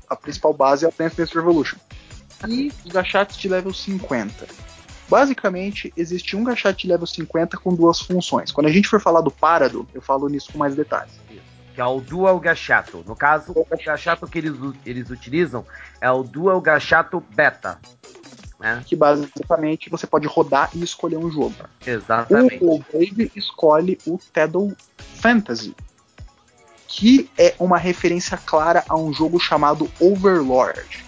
[0.10, 1.78] a principal base é o Dance Dance Revolution.
[2.48, 4.67] E os gachats de level 50.
[5.10, 8.52] Basicamente, existe um gachat de level 50 com duas funções.
[8.52, 11.14] Quando a gente for falar do Parado, eu falo nisso com mais detalhes.
[11.74, 13.04] Que é o Dual Gachato.
[13.06, 14.54] No caso, o Gachato que eles,
[14.86, 15.66] eles utilizam
[16.02, 17.80] é o Dual Gachato Beta.
[18.60, 18.84] Né?
[18.86, 21.56] Que basicamente você pode rodar e escolher um jogo.
[21.86, 22.58] Exatamente.
[22.62, 25.76] O Brave escolhe o Teddle Fantasy,
[26.88, 31.07] que é uma referência clara a um jogo chamado Overlord.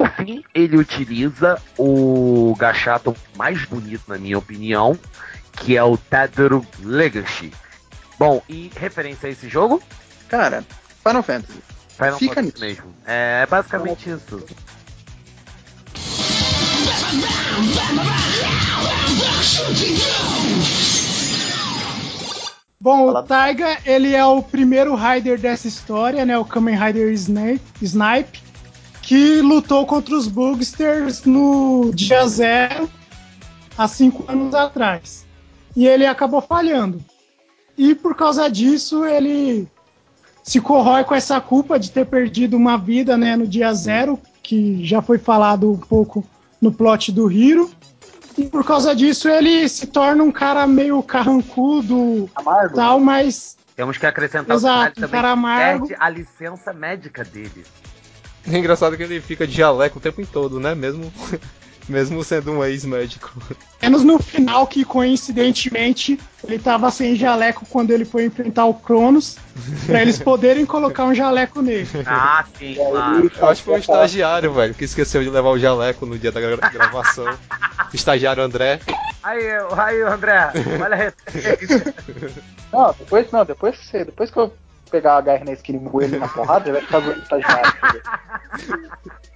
[0.00, 4.98] Por fim, ele utiliza o gachato mais bonito, na minha opinião,
[5.52, 7.52] que é o Tether Legacy.
[8.18, 9.82] Bom, e referência a esse jogo?
[10.26, 10.64] Cara,
[11.06, 11.58] Final Fantasy.
[11.98, 12.82] Final Fica Fantasy nisso.
[12.82, 12.94] mesmo.
[13.06, 14.42] É basicamente isso.
[22.80, 26.38] Bom, Fala- o Taiga, ele é o primeiro Rider dessa história, né?
[26.38, 28.40] O Kamen Rider Snipe, Snipe
[29.10, 32.88] que lutou contra os Bugsters no dia zero,
[33.76, 35.26] há cinco anos atrás.
[35.74, 37.04] E ele acabou falhando.
[37.76, 39.66] E por causa disso, ele
[40.44, 44.86] se corrói com essa culpa de ter perdido uma vida né, no dia zero, que
[44.86, 46.24] já foi falado um pouco
[46.62, 47.68] no plot do Hiro.
[48.38, 52.76] E por causa disso, ele se torna um cara meio carrancudo, Amargo.
[52.76, 55.88] tal, mas Temos que acrescentar Exato, o também cara que amargo.
[55.88, 57.64] perde a licença médica dele.
[58.46, 60.74] É engraçado que ele fica de jaleco o tempo todo, né?
[60.74, 61.12] Mesmo,
[61.88, 63.32] mesmo sendo um ex-médico.
[63.82, 69.36] menos no final, que coincidentemente ele tava sem jaleco quando ele foi enfrentar o Cronos,
[69.86, 71.86] pra eles poderem colocar um jaleco nele.
[72.06, 73.30] Ah, sim, claro.
[73.36, 76.32] Eu acho que foi um estagiário, velho, que esqueceu de levar o jaleco no dia
[76.32, 77.26] da gra- gravação.
[77.28, 78.80] O estagiário André.
[79.22, 79.44] Aí,
[79.76, 80.50] aí, André,
[80.82, 80.96] olha a
[81.36, 81.94] referência.
[82.72, 84.52] Não, depois não, depois que você, depois que eu
[84.90, 87.72] pegar a HR na skin e moer ele na porrada, ele vai ficar zoando estagiário.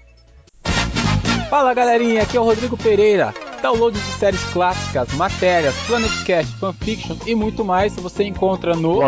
[1.55, 3.33] Fala galerinha, aqui é o Rodrigo Pereira.
[3.63, 9.01] Downloads de séries clássicas, matérias, Planetcast, fanfiction e muito mais você encontra no.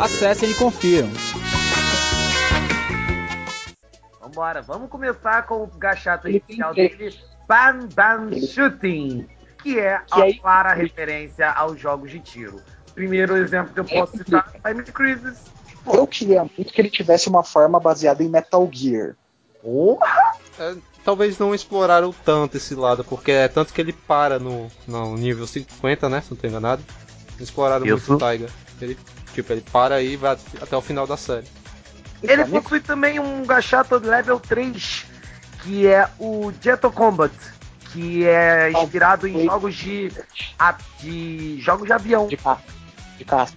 [0.00, 1.08] Acessem e confiram.
[4.20, 7.14] Vambora, vamos começar com o gachato inicial dele,
[7.46, 9.26] Ban Ban Shooting,
[9.72, 12.60] que é Que a aí- clara referência aos jogos de tiro.
[12.94, 15.38] Primeiro exemplo que eu posso citar, Time Crisis.
[15.86, 19.14] Eu queria muito que ele tivesse uma forma baseada em Metal Gear.
[19.62, 20.32] Porra!
[20.58, 25.16] É, talvez não exploraram tanto esse lado, porque é tanto que ele para no, no
[25.16, 26.20] nível 50, né?
[26.22, 26.82] Se não tô enganado.
[27.36, 27.94] Não exploraram Isso.
[28.10, 28.48] muito o Taiga.
[28.80, 28.98] Ele,
[29.34, 31.46] tipo, ele para aí e vai até o final da série.
[32.22, 35.06] Ele possui também um gachato level 3,
[35.62, 37.32] que é o Jeto Combat,
[37.92, 40.12] que é inspirado em jogos de,
[41.00, 42.26] de jogos de avião.
[42.26, 42.62] De caça.
[43.16, 43.54] De caça.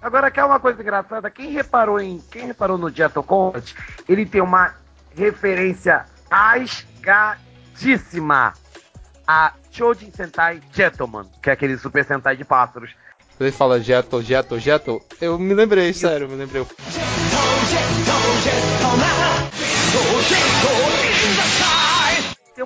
[0.00, 3.74] Agora quer uma coisa engraçada, quem reparou em quem reparou no Jeto Combat,
[4.08, 4.74] ele tem uma
[5.16, 8.52] referência rasgadíssima
[9.26, 12.92] a Chojin Sentai Gentleman, que é aquele Super Sentai de pássaros.
[13.36, 16.64] Quando ele fala Jeto, Jeto, Jeto, eu me lembrei, sério, eu me lembrei.
[20.28, 20.95] Tem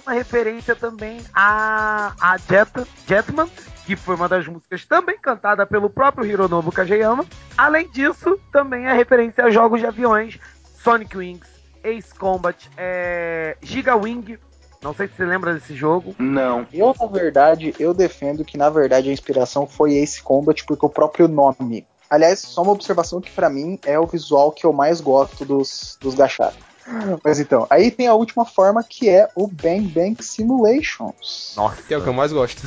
[0.04, 2.70] uma referência também a, a Jet,
[3.06, 3.48] Jetman,
[3.86, 7.24] que foi uma das músicas também cantada pelo próprio Hironobu Kageyama.
[7.56, 10.38] Além disso, também é referência a jogos de aviões,
[10.82, 11.48] Sonic Wings,
[11.82, 14.38] Ace Combat, é, Giga Wing.
[14.82, 16.14] Não sei se você lembra desse jogo.
[16.18, 16.66] Não.
[16.72, 20.88] Eu, na verdade, eu defendo que, na verdade, a inspiração foi Ace Combat, porque o
[20.88, 21.86] próprio nome.
[22.08, 25.98] Aliás, só uma observação que, pra mim, é o visual que eu mais gosto dos,
[26.00, 26.69] dos gachados.
[27.24, 31.54] Mas então, aí tem a última forma que é o Bang Bang Simulations.
[31.56, 31.82] Nossa.
[31.82, 32.62] Que é o que eu mais gosto.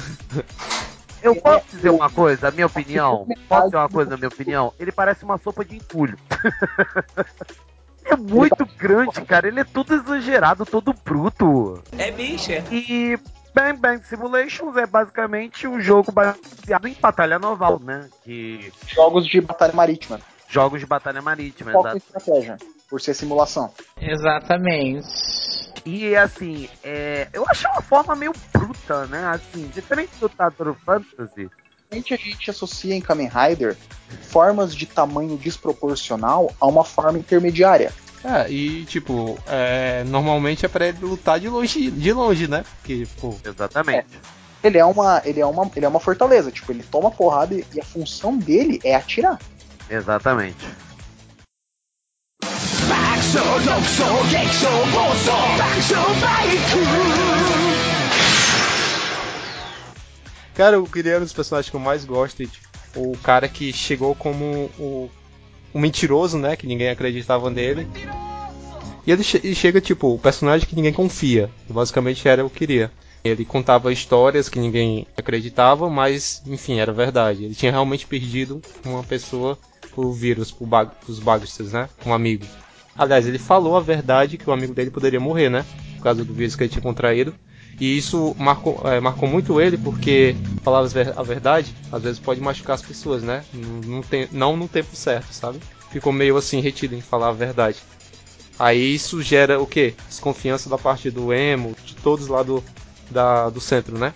[1.22, 3.26] Eu posso dizer uma coisa, a minha opinião?
[3.48, 4.74] Posso dizer uma coisa, na minha opinião?
[4.78, 6.18] Ele parece uma sopa de entulho.
[8.04, 9.48] é muito grande, cara.
[9.48, 11.82] Ele é todo exagerado, todo bruto.
[11.98, 12.64] É bicha.
[12.70, 13.18] E
[13.56, 18.10] Bang Bang Simulations é basicamente um jogo baseado em batalha naval, né?
[18.24, 20.20] Que Jogos de batalha marítima.
[20.50, 22.18] jogos de batalha marítima, Foco em exato.
[22.18, 22.58] estratégia.
[22.94, 23.72] Por ser simulação.
[24.00, 25.08] Exatamente.
[25.84, 29.32] E assim, é, eu achei uma forma meio bruta, né?
[29.34, 31.50] Assim, diferente do Tataro Fantasy.
[31.90, 33.76] Normalmente a gente associa em Kamen Rider
[34.22, 37.92] formas de tamanho desproporcional a uma forma intermediária.
[38.24, 42.64] É, e tipo, é, normalmente é pra ele lutar de longe, de longe, né?
[42.78, 44.20] Porque, pô, Exatamente.
[44.64, 47.66] Ele é uma, ele é uma, ele é uma fortaleza, tipo, ele toma porrada e,
[47.74, 49.40] e a função dele é atirar.
[49.90, 50.64] Exatamente.
[60.56, 62.46] Cara, o Guilherme é um dos personagens que eu mais gosto.
[62.46, 62.60] Tipo,
[62.96, 65.10] o cara que chegou como o,
[65.74, 66.56] o mentiroso, né?
[66.56, 67.88] Que ninguém acreditava nele.
[69.06, 71.50] E ele che- e chega, tipo, o personagem que ninguém confia.
[71.68, 72.92] Basicamente era o que queria.
[73.24, 77.46] Ele contava histórias que ninguém acreditava, mas, enfim, era verdade.
[77.46, 79.58] Ele tinha realmente perdido uma pessoa
[79.96, 81.90] por vírus, por bag pros Bagsters, né?
[82.06, 82.46] Um amigo.
[82.98, 85.66] Aliás, ele falou a verdade que o amigo dele poderia morrer, né?
[85.98, 87.34] Por causa do vírus que ele tinha contraído.
[87.80, 90.80] E isso marcou, é, marcou muito ele, porque falar
[91.16, 93.44] a verdade às vezes pode machucar as pessoas, né?
[93.54, 95.60] Não, não, tem, não no tempo certo, sabe?
[95.92, 97.78] Ficou meio assim retido em falar a verdade.
[98.60, 99.96] Aí isso gera o quê?
[100.08, 102.64] Desconfiança da parte do emo, de todos lá do,
[103.10, 104.14] da, do centro, né?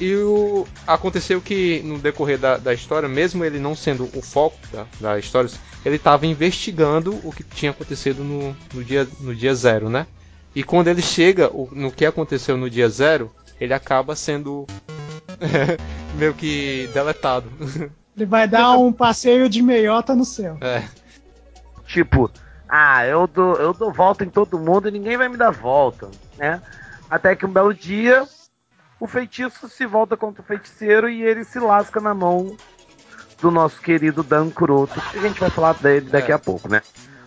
[0.00, 4.58] E o, aconteceu que no decorrer da, da história, mesmo ele não sendo o foco
[4.72, 5.48] da, da história,
[5.84, 10.06] ele estava investigando o que tinha acontecido no, no, dia, no dia zero, né?
[10.54, 13.30] E quando ele chega o- no que aconteceu no dia zero,
[13.60, 14.66] ele acaba sendo
[16.18, 17.48] meio que deletado.
[18.16, 20.56] Ele vai dar um passeio de meiota no céu.
[20.60, 20.84] É.
[21.84, 22.30] Tipo,
[22.68, 26.08] ah, eu dou, eu dou volta em todo mundo e ninguém vai me dar volta,
[26.38, 26.62] né?
[27.10, 28.24] Até que um belo dia,
[29.00, 32.56] o feitiço se volta contra o feiticeiro e ele se lasca na mão
[33.40, 35.00] do nosso querido Dan Kuroto.
[35.10, 36.34] que A gente vai falar dele daqui É.
[36.34, 36.82] a pouco, né?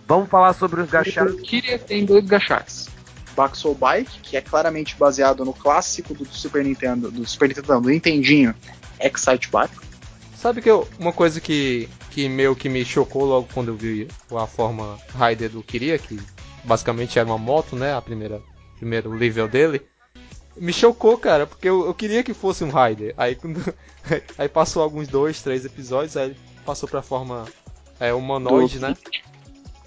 [0.07, 1.39] Vamos falar sobre os gachados.
[1.41, 2.89] Kiria tem dois gachats.
[3.35, 7.81] Baxel Bike, que é claramente baseado no clássico do Super Nintendo, do Super Nintendo, não,
[7.81, 8.55] do Nintendinho,
[8.99, 9.75] Excite Bike.
[10.35, 14.07] Sabe que eu- uma coisa que, que meio que me chocou logo quando eu vi
[14.35, 16.19] a forma Raider do Kiria, que
[16.63, 17.93] basicamente era uma moto, né?
[17.93, 18.41] A primeira
[18.77, 19.81] primeiro nível dele.
[20.57, 23.13] Me chocou, cara, porque eu, eu queria que fosse um Raider.
[23.17, 23.61] Aí quando
[24.37, 27.45] aí passou alguns dois, três episódios, aí passou pra forma
[27.99, 28.97] é, humanoide, Do- né?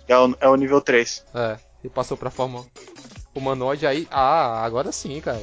[0.08, 1.24] É o, é o nível 3.
[1.34, 2.64] É, e passou pra forma
[3.34, 5.40] humanoide, aí, ah, agora sim, cara.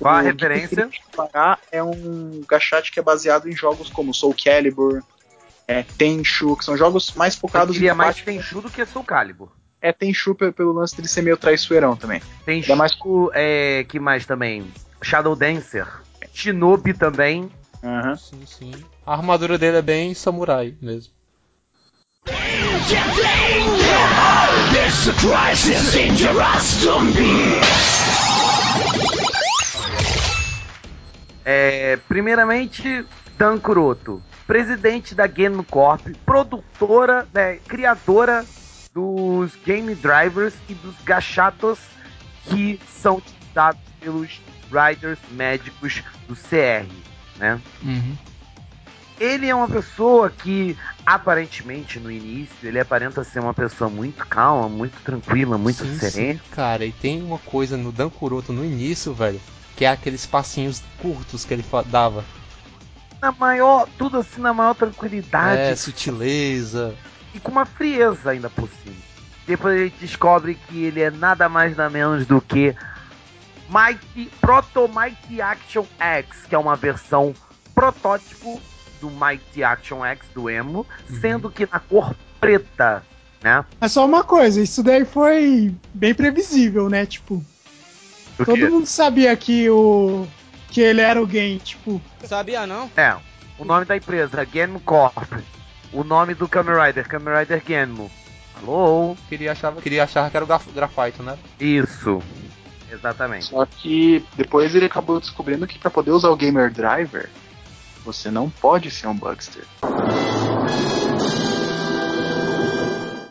[0.00, 0.88] Qual a O referência?
[1.16, 5.02] eu é um gachat que é baseado em jogos como Soul Calibur,
[5.68, 8.16] é, Tenchu, que são jogos mais Eu focados queria em mais.
[8.20, 9.50] Tenchu do que Soul Calibur.
[9.82, 12.20] É Tenchu pe- pelo lance dele ser meio traiçoeirão também.
[12.44, 12.96] Tenchu, É mais-
[13.32, 14.70] é, que mais também?
[15.02, 15.86] Shadow Dancer.
[16.32, 17.50] Shinobi também.
[17.82, 18.16] Aham.
[18.16, 18.84] Sim, sim.
[19.06, 21.12] A armadura dele é bem samurai mesmo.
[31.44, 33.04] É, primeiramente,
[33.38, 38.44] Dan Kuroto, presidente da Game Corp, produtora, né, criadora
[39.00, 41.78] dos Game Drivers e dos gachatos
[42.44, 46.86] que são utilizados pelos Riders médicos do CR,
[47.38, 47.60] né?
[49.18, 54.68] Ele é uma pessoa que, aparentemente, no início, ele aparenta ser uma pessoa muito calma,
[54.68, 56.34] muito tranquila, muito Sim, serena.
[56.34, 59.40] sim, cara, e tem uma coisa no Dan Kuroto no início, velho,
[59.76, 62.24] que é aqueles passinhos curtos que ele dava.
[63.20, 65.60] Na maior, tudo assim, na maior tranquilidade.
[65.60, 66.94] É, sutileza.
[67.34, 68.96] E com uma frieza ainda por cima.
[69.46, 72.74] Depois a gente descobre que ele é nada mais nada menos do que
[73.68, 77.34] Mighty, Proto Mighty Action X, que é uma versão
[77.74, 78.60] protótipo
[79.00, 80.86] do Mighty Action X do Emo,
[81.20, 83.02] sendo que na cor preta,
[83.42, 83.64] né?
[83.80, 87.06] É só uma coisa, isso daí foi bem previsível, né?
[87.06, 87.42] Tipo,
[88.36, 88.68] Do todo quê?
[88.68, 90.26] mundo sabia que o
[90.70, 92.90] que ele era o Gen, tipo, Sabia não?
[92.96, 93.16] É,
[93.58, 95.32] o nome da empresa, Genmo Corp.
[95.92, 98.10] O nome do Kamen Rider, Kamen Rider Genmo.
[98.60, 99.16] Alô?
[99.28, 101.36] Queria achar, queria achar que era o graf, grafite, né?
[101.58, 102.22] Isso.
[102.90, 103.46] Exatamente.
[103.46, 107.28] Só que depois ele acabou descobrindo que para poder usar o Gamer Driver,
[108.04, 109.64] você não pode ser um Bugster.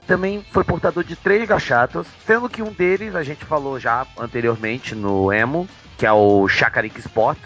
[0.10, 4.95] também foi portador de três gachatos, sendo que um deles a gente falou já anteriormente
[4.95, 5.69] no Emo,
[6.00, 7.38] que é o Chacarix Sport.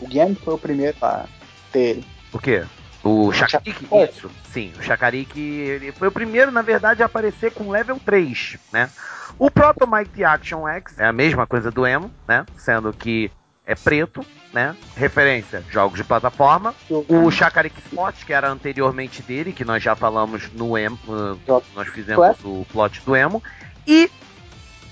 [0.00, 1.26] O Game foi o primeiro a
[1.70, 2.04] ter ele.
[2.32, 2.64] O quê?
[3.08, 4.12] O Shakarik, Chakariki.
[4.12, 4.30] isso.
[4.52, 8.90] Sim, o Shakarik ele foi o primeiro, na verdade, a aparecer com level 3, né?
[9.38, 12.44] O Proto Mighty Action X é a mesma coisa do Emo, né?
[12.56, 13.30] Sendo que
[13.64, 14.76] é preto, né?
[14.94, 16.74] Referência, jogos de plataforma.
[17.08, 21.88] O Shakarik Spot, que era anteriormente dele, que nós já falamos no Emo, uh, nós
[21.88, 23.42] fizemos o plot do Emo.
[23.86, 24.10] E,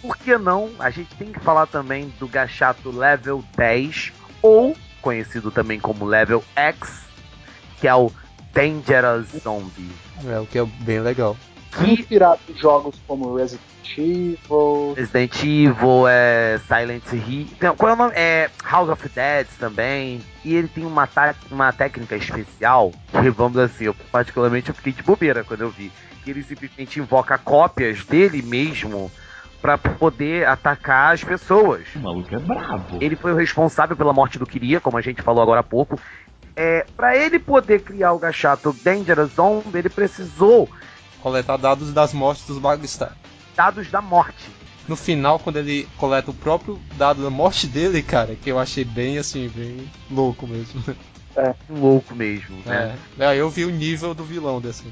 [0.01, 5.51] por que não, a gente tem que falar também do Gachato Level 10, ou conhecido
[5.51, 7.06] também como Level X,
[7.81, 8.11] que é o
[8.53, 9.91] Dangerous Zombie.
[10.27, 11.37] É, o que é bem legal.
[11.81, 13.61] Inspirado em jogos como Resident
[13.99, 14.95] Evil.
[14.97, 17.49] Resident Evil, é, Silent Hill.
[17.53, 18.13] Então, qual é o nome?
[18.15, 20.23] É House of Dead também.
[20.45, 21.09] E ele tem uma,
[21.51, 25.71] uma técnica especial que, vamos dizer assim, eu particularmente eu fiquei de bobeira quando eu
[25.71, 25.93] vi.
[26.25, 29.11] Que ele simplesmente invoca cópias dele mesmo
[29.61, 31.87] pra poder atacar as pessoas.
[31.95, 32.99] O maluco é brabo.
[33.01, 35.99] Ele foi o responsável pela morte do Kiria, como a gente falou agora há pouco.
[36.57, 40.69] É, para ele poder criar o gachato Dangerous Zombie, ele precisou
[41.23, 43.17] Coletar dados das mortes dos Bagstar.
[43.55, 44.49] dados da morte.
[44.89, 48.85] No final, quando ele coleta o próprio dado da morte dele, cara, que eu achei
[48.85, 50.83] bem assim, bem louco mesmo.
[51.69, 52.97] Louco mesmo, né?
[53.19, 54.85] É, aí eu vi o nível do vilão desse.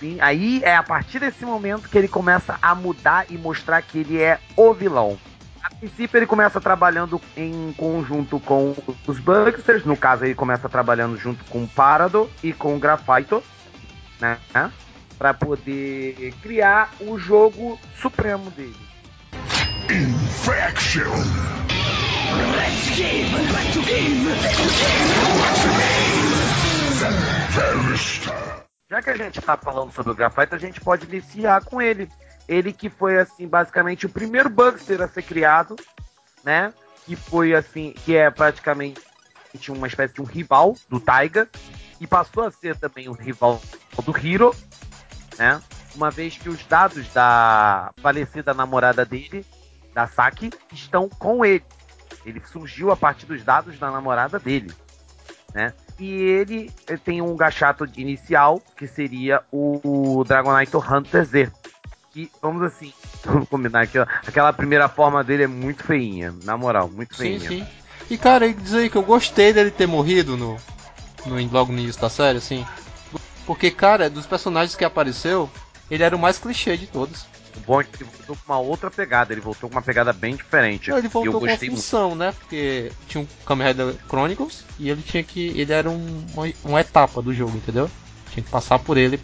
[0.00, 3.98] Sim, aí é a partir desse momento que ele começa a mudar e mostrar que
[3.98, 5.18] ele é o vilão.
[5.62, 8.74] A princípio ele começa trabalhando em conjunto com
[9.06, 13.42] os Bugsters, no caso ele começa trabalhando junto com o Parado e com o Graphito,
[14.20, 14.38] né?
[15.16, 18.74] Pra poder criar o jogo supremo dele.
[28.90, 32.08] Já que a gente tá falando sobre o Graphite, a gente pode iniciar com ele.
[32.52, 35.74] Ele que foi, assim, basicamente o primeiro Bugster a ser criado,
[36.44, 36.72] né?
[37.06, 39.00] Que foi, assim, que é praticamente
[39.68, 41.48] uma espécie de um rival do Taiga.
[42.00, 43.62] E passou a ser também um rival
[44.04, 44.54] do Hiro,
[45.38, 45.62] né?
[45.94, 49.46] Uma vez que os dados da falecida namorada dele,
[49.94, 51.64] da Saki, estão com ele.
[52.26, 54.72] Ele surgiu a partir dos dados da namorada dele,
[55.54, 55.72] né?
[55.98, 56.70] E ele
[57.04, 61.52] tem um gachato inicial, que seria o Dragonite Hunter Z.
[62.12, 62.92] Que, vamos assim,
[63.24, 64.06] vamos combinar aqui, ó.
[64.26, 67.48] Aquela primeira forma dele é muito feinha, na moral, muito Sim, feinha.
[67.48, 67.66] sim.
[68.10, 70.58] E cara, eu dizer que eu gostei dele ter morrido no,
[71.24, 72.64] no logo no início da série, assim.
[73.46, 75.48] Porque, cara, dos personagens que apareceu,
[75.90, 77.24] ele era o mais clichê de todos.
[77.56, 80.12] O bom é que ele voltou com uma outra pegada, ele voltou com uma pegada
[80.12, 80.90] bem diferente.
[80.90, 81.80] Ele e eu voltou com a gostei muito.
[81.82, 82.32] função, né?
[82.32, 85.48] Porque tinha um Kamen Rider Chronicles e ele tinha que.
[85.58, 87.90] Ele era um- uma, uma etapa do jogo, entendeu?
[88.32, 89.20] Tinha que passar por ele.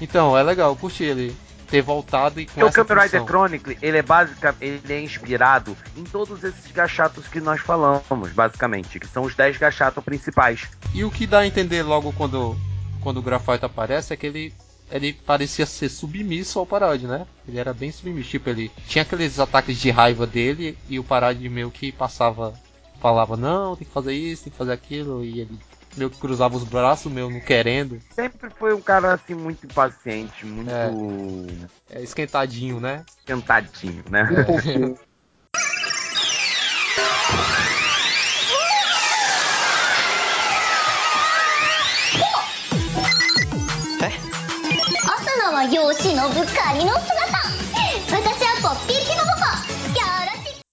[0.00, 1.34] Então, é legal, eu curti ele
[1.66, 3.26] ter voltado e com Porque o essa Kamen Rider função.
[3.26, 8.98] Chronicle, ele é basicamente, ele é inspirado em todos esses gachatos que nós falamos, basicamente,
[8.98, 10.68] que são os 10 gachatos principais.
[10.94, 12.56] E o que dá a entender logo quando,
[13.02, 14.54] quando o Graphite aparece é que ele,
[14.90, 17.26] ele parecia ser submisso ao Parade, né?
[17.46, 21.48] Ele era bem submisso, tipo, ele tinha aqueles ataques de raiva dele e o Parade
[21.48, 22.54] meio que passava,
[23.00, 25.58] falava, não, tem que fazer isso, tem que fazer aquilo, e ele
[25.96, 28.00] meio que cruzava os braços, meu, não querendo.
[28.14, 30.70] Sempre foi um cara assim muito impaciente, muito.
[31.90, 33.04] É, é esquentadinho, né?
[33.18, 34.28] Esquentadinho, né?
[44.02, 44.12] É?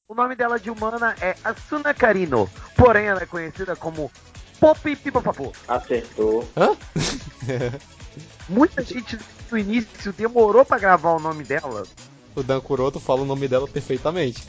[0.07, 4.11] O nome dela de humana é Asuna Karino, porém ela é conhecida como
[4.63, 5.51] Pop Pipopapo.
[5.67, 6.47] Acertou.
[6.55, 6.69] Hã?
[8.47, 9.19] Muita gente
[9.51, 11.83] no início demorou pra gravar o nome dela.
[12.33, 14.41] o Dan Kuroto fala o nome dela perfeitamente.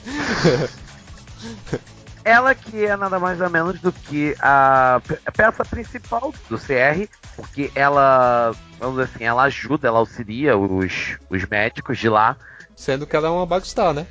[2.25, 6.57] Ela que é nada mais ou menos do que a pe- a peça principal do
[6.59, 12.37] CR, porque ela, vamos dizer assim, ela ajuda, ela auxilia os, os médicos de lá.
[12.77, 14.07] Sendo que ela é uma Bagstar, né?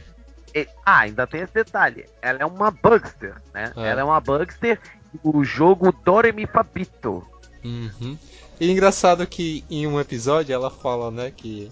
[0.53, 2.05] E- ah, ainda tem esse detalhe.
[2.21, 3.71] Ela é uma Bugster, né?
[3.75, 3.87] É.
[3.89, 4.79] Ela é uma Bugster
[5.23, 7.26] do jogo Doremi Papito.
[7.63, 8.17] Uhum.
[8.60, 11.71] E engraçado que em um episódio ela fala, né, que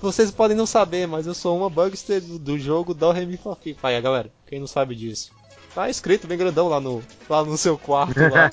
[0.00, 3.36] vocês podem não saber, mas eu sou uma Bugster do, do jogo Do Re Mi
[3.36, 3.76] Fa Fi.
[3.82, 5.30] Aí, galera, quem não sabe disso?
[5.74, 8.50] Tá escrito bem grandão lá no, lá no seu quarto lá.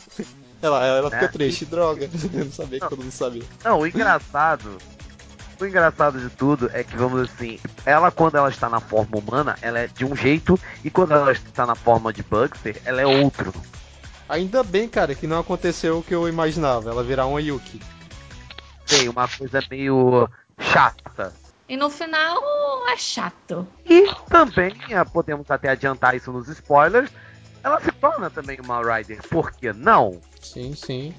[0.62, 1.28] ela, ela fica É.
[1.28, 2.08] triste, droga.
[2.32, 3.42] Eu não sabia que todo mundo sabia.
[3.64, 4.78] Não, o engraçado.
[5.60, 9.56] O engraçado de tudo é que, vamos assim, ela quando ela está na forma humana,
[9.62, 13.06] ela é de um jeito, e quando ela está na forma de Bugster, ela é
[13.06, 13.52] outro.
[14.34, 17.80] Ainda bem, cara, que não aconteceu o que eu imaginava, ela virar uma Yuki.
[18.84, 20.28] Tem uma coisa meio
[20.58, 21.32] chata.
[21.68, 22.42] E no final
[22.88, 23.64] é chato.
[23.88, 27.10] E também, ah, podemos até adiantar isso nos spoilers,
[27.62, 29.22] ela se torna também uma Rider.
[29.28, 30.20] Por que não?
[30.42, 31.14] Sim, sim.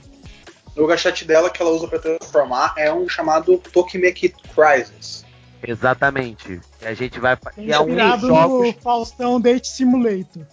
[0.75, 5.23] O gachete dela que ela usa pra transformar é um chamado Tokimeki Crisis.
[5.65, 6.59] Exatamente.
[6.81, 7.37] E a gente vai.
[7.57, 8.67] E é um dos Inspirado jogos.
[8.75, 10.45] no Faustão Date Simulator.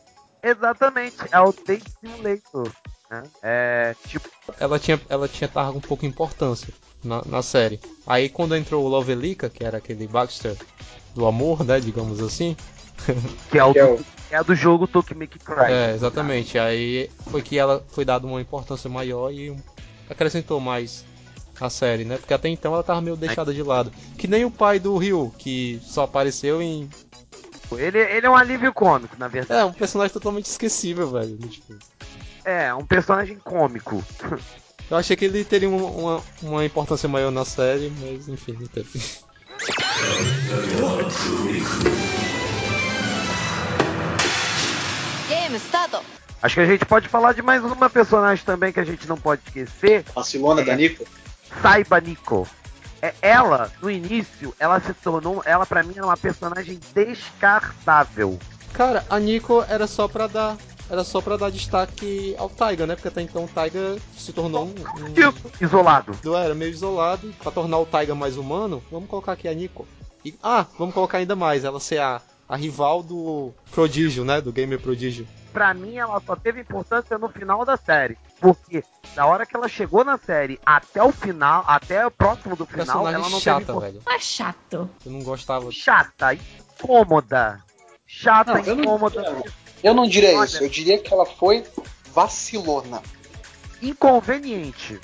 [0.42, 1.16] Exatamente.
[1.30, 2.70] É o Date Simulator.
[3.10, 3.22] Né?
[3.42, 4.28] É tipo.
[4.58, 6.72] Ela tinha, ela tinha tava com pouca importância
[7.04, 7.80] na, na série.
[8.06, 10.56] Aí quando entrou o Lovelica, que era aquele Baxter
[11.14, 12.56] do amor, né, digamos assim.
[13.50, 15.70] Que é, o, Que é o- é a do jogo Tokimeki Cry.
[15.72, 16.58] É, exatamente.
[16.58, 19.56] Aí foi que ela foi dada uma importância maior e um-
[20.08, 21.04] acrescentou mais
[21.60, 22.16] a série, né?
[22.16, 23.92] Porque até então ela tava meio deixada de lado.
[24.16, 26.88] Que nem o pai do Ryu, que só apareceu em.
[27.78, 29.60] Ele, ele é um alívio cômico, na verdade.
[29.60, 31.36] É, um personagem totalmente esquecível, velho.
[31.36, 31.78] Tipo,
[32.44, 34.02] É, um personagem cômico.
[34.90, 38.66] eu achei que ele teria uma, uma, uma importância maior na série, mas enfim, não
[38.66, 39.00] teve.
[46.42, 49.16] Acho que a gente pode falar de mais uma personagem também que a gente não
[49.16, 50.04] pode esquecer.
[50.14, 51.06] Vacilona da Nico?
[51.60, 52.48] Saiba Nico.
[53.02, 55.42] É, ela, no início, ela se tornou.
[55.44, 58.38] Ela, pra mim, era uma personagem descartável.
[58.72, 60.56] Cara, a Nico era só pra dar.
[60.88, 62.94] Era só pra dar destaque ao Taiga, né?
[62.94, 64.70] Porque até então o Taiga se tornou um.
[64.70, 65.14] um...
[65.60, 66.16] Isolado.
[66.36, 67.32] Era meio isolado.
[67.42, 69.86] Pra tornar o Taiga mais humano, vamos colocar aqui a Nico.
[70.24, 74.40] E, ah, vamos colocar ainda mais, ela ser a, a rival do Prodígio, né?
[74.40, 75.26] Do Gamer Prodígio.
[75.52, 78.16] Pra mim, ela só teve importância no final da série.
[78.42, 78.82] Porque
[79.14, 83.06] da hora que ela chegou na série até o final, até o próximo do final,
[83.08, 84.02] ela não chata, teve velho.
[84.08, 84.90] É chato.
[85.06, 85.70] Eu não gostava.
[85.70, 87.62] Chata, incômoda.
[88.06, 89.42] Chata, Não, eu não- incômoda.
[89.82, 90.44] Eu não diria Olha.
[90.44, 91.64] isso, eu diria que ela foi
[92.12, 93.00] vacilona.
[93.80, 95.00] Inconveniente.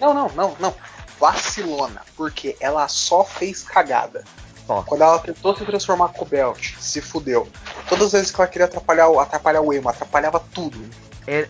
[0.00, 0.74] Não, não, não, não.
[1.18, 4.24] Vacilona, porque ela só fez cagada.
[4.66, 4.82] Só.
[4.82, 7.48] Quando ela tentou se transformar com o Belt, se fudeu.
[7.88, 10.78] Todas as vezes que ela queria atrapalhar, o- atrapalhar o emo, atrapalhava tudo.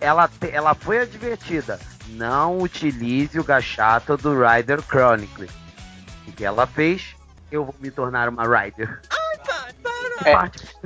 [0.00, 1.78] Ela, ela foi advertida.
[2.08, 5.48] Não utilize o gachato do Rider Chronicle.
[6.26, 7.14] O que ela fez?
[7.50, 9.00] Eu vou me tornar uma Rider.
[10.24, 10.34] É,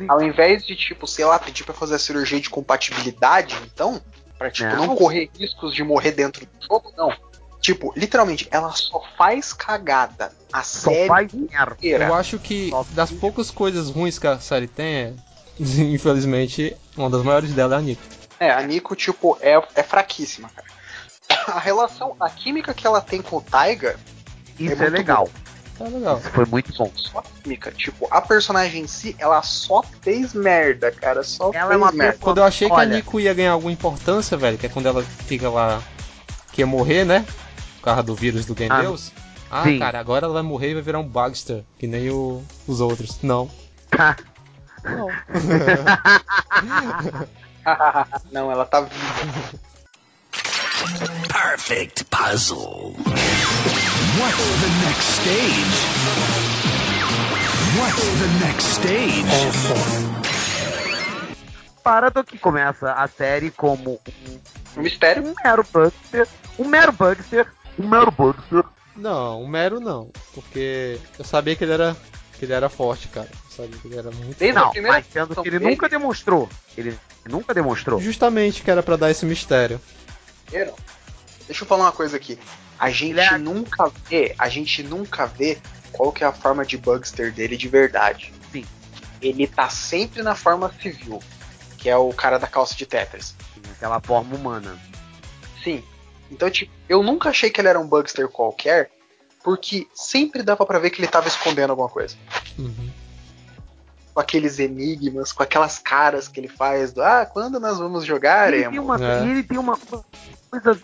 [0.09, 4.01] ao invés de, tipo, sei lá, pedir pra fazer a cirurgia de compatibilidade, então,
[4.39, 4.89] pra, tipo, Não.
[4.89, 7.13] não, correr riscos de morrer dentro do jogo, não.
[7.61, 10.33] Tipo, literalmente, ela só faz cagada.
[10.53, 11.75] A Só série faz merda.
[11.79, 12.07] inteira.
[12.09, 15.15] Eu acho que das poucas coisas ruins que a série tem, é,
[15.59, 18.03] infelizmente, uma das maiores dela é a Nico.
[18.43, 20.67] É, a Nico, tipo, é, é fraquíssima, cara.
[21.57, 23.97] A relação, a química que ela tem com o Taiga
[24.59, 25.29] Isso é, muito legal.
[25.79, 26.19] Tá legal.
[26.19, 26.91] Isso foi muito bom.
[26.95, 27.71] só a química.
[27.73, 31.23] Tipo, a personagem em si, ela só fez merda, cara.
[31.23, 32.19] Só Ela é fez uma merda.
[32.21, 32.97] Quando eu achei que a Olha.
[32.97, 35.81] Nico ia ganhar alguma importância, velho, que é quando ela fica lá.
[36.53, 37.25] que ia morrer, né?
[37.79, 39.13] Por causa do vírus do Game Ah, Deus.
[39.51, 39.79] Ah, sim.
[39.79, 43.19] cara, agora ela vai morrer e vai virar um Bagster, que nem o- os outros.
[43.23, 43.49] Não.
[44.85, 45.09] Não.
[48.33, 49.59] não, ela tá viva.
[51.29, 52.95] Perfect puzzle.
[54.19, 55.77] What's the next stage?
[57.79, 59.25] What's the next stage?
[61.83, 63.99] Para do que começa a série como
[64.77, 65.25] Um mistério.
[65.25, 67.47] um mero bugster, um mero bugster,
[67.79, 68.65] um mero bugster.
[68.95, 70.11] Não, o Mero não.
[70.35, 71.97] Porque eu sabia que ele era.
[72.43, 73.29] Que ele era forte, cara.
[73.55, 74.81] Que ele era muito Bem forte.
[74.81, 76.49] não, mas sendo que ele dele- nunca demonstrou.
[76.77, 78.01] Ele nunca demonstrou.
[78.01, 79.81] Justamente que era pra dar esse mistério.
[80.51, 82.37] Deixa eu falar uma coisa aqui.
[82.81, 85.57] A gente é- nunca vê, a gente nunca vê
[85.93, 88.33] qual que é a forma de Bugster dele de verdade.
[88.51, 88.65] Sim.
[89.21, 91.23] Ele tá sempre na forma civil,
[91.79, 93.37] que é o cara da calça de Tetris.
[93.77, 94.77] Aquela forma humana.
[95.63, 95.85] Sim.
[96.29, 98.91] Então, tipo, eu nunca achei que ele era um Bugster qualquer,
[99.43, 102.17] porque sempre dava pra ver que ele tava escondendo alguma coisa.
[102.59, 102.91] Uhum.
[104.15, 108.53] Com aqueles enigmas, com aquelas caras que ele faz do Ah, quando nós vamos jogar,
[108.53, 108.83] Ele tem, Emo?
[108.87, 109.25] uma, É.
[109.25, 110.05] e ele tem uma coisa.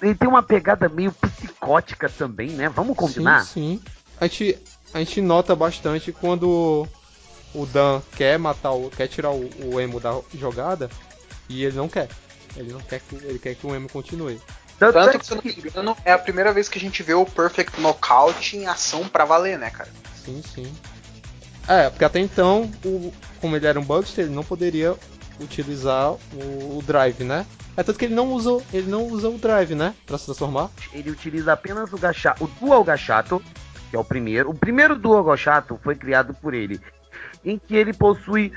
[0.01, 2.69] Ele tem uma pegada meio psicótica também, né?
[2.71, 3.45] Vamos combinar?
[3.45, 3.93] Sim, sim.
[4.19, 4.59] A gente,
[4.95, 6.89] a gente nota bastante quando
[7.55, 8.89] o Dan quer matar o.
[8.89, 10.89] quer tirar o, o Emo da jogada
[11.51, 12.09] e ele não quer.
[12.57, 14.41] Ele não quer que, ele quer que o Emo continue.
[14.79, 16.81] Tanto, Tanto é que, se eu não me engano, é a primeira vez que a
[16.81, 19.91] gente vê o Perfect Knockout em ação pra valer, né, cara?
[20.25, 20.73] Sim, sim.
[21.67, 24.95] É, porque até então, o, como ele era um Bugster, ele não poderia
[25.41, 27.45] utilizar o, o Drive, né?
[27.77, 29.95] É tanto que ele não usa, ele não usa o Drive, né?
[30.07, 30.71] Pra se transformar.
[30.93, 33.43] ele utiliza apenas o gachato, o Dual Gachato,
[33.91, 34.51] que é o primeiro.
[34.51, 36.81] O primeiro Dual Gachato foi criado por ele,
[37.45, 38.53] em que ele possui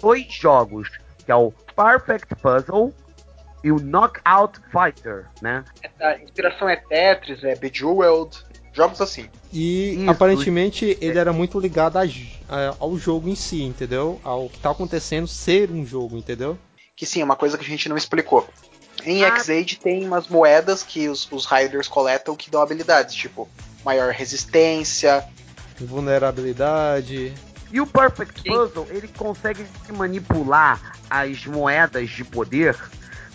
[0.00, 0.90] dois jogos,
[1.24, 2.92] que é o Perfect Puzzle
[3.66, 5.64] e o Knockout Fighter, né?
[6.00, 8.36] A inspiração é Tetris, é Bejeweled,
[8.72, 9.28] jogos assim.
[9.52, 14.20] E Isso, aparentemente ele era muito ligado a a- ao jogo em si, entendeu?
[14.22, 16.56] Ao que tá acontecendo ser um jogo, entendeu?
[16.94, 18.46] Que sim, é uma coisa que a gente não explicou.
[19.04, 19.28] Em Ah.
[19.36, 23.48] X-Age tem umas moedas que os, os Riders coletam que dão habilidades, tipo
[23.84, 25.24] maior resistência.
[25.80, 27.32] Vulnerabilidade.
[27.72, 32.76] E o Perfect Puzzle, ele consegue manipular as moedas de poder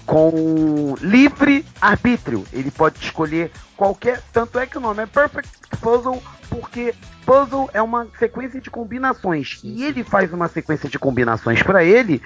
[0.05, 2.45] com livre arbítrio.
[2.51, 4.21] Ele pode escolher qualquer.
[4.33, 6.93] Tanto é que o nome é Perfect Puzzle, porque
[7.25, 9.59] puzzle é uma sequência de combinações.
[9.63, 12.21] E ele faz uma sequência de combinações para ele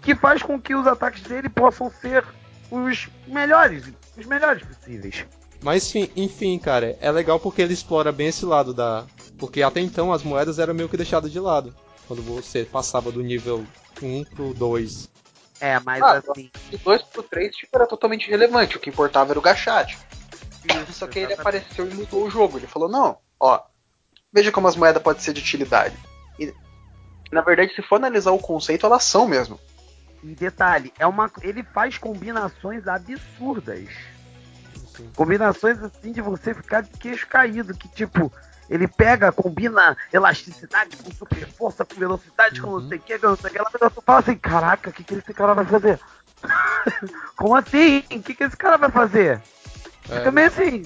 [0.00, 2.24] que faz com que os ataques dele possam ser
[2.70, 3.84] os melhores,
[4.16, 5.24] os melhores possíveis.
[5.62, 9.04] Mas enfim, cara, é legal porque ele explora bem esse lado da.
[9.38, 11.74] Porque até então as moedas eram meio que deixadas de lado.
[12.08, 13.64] Quando você passava do nível
[14.02, 15.11] 1 pro 2.
[15.62, 16.50] É, mas Ah, assim.
[16.72, 18.76] Do 2 pro 3 tipo, era totalmente irrelevante.
[18.76, 19.96] O que importava era o gachate.
[20.90, 22.58] Só que ele apareceu e mudou o jogo.
[22.58, 23.62] Ele falou, não, ó,
[24.32, 25.96] veja como as moedas podem ser de utilidade.
[26.36, 26.52] E,
[27.30, 29.58] na verdade, se for analisar o conceito, elas são mesmo.
[30.20, 33.88] E detalhe, é uma, ele faz combinações absurdas.
[35.14, 38.32] Combinações assim de você ficar de queixo caído, que tipo,
[38.72, 43.26] ele pega, combina elasticidade com super força, com velocidade, com não sei o que, com
[43.26, 45.66] não sei o que, ela tu fala assim, caraca, o que, que esse cara vai
[45.66, 46.00] fazer?
[47.36, 47.98] Como assim?
[47.98, 49.42] O que, que esse cara vai fazer?
[50.04, 50.82] Fica meio assim.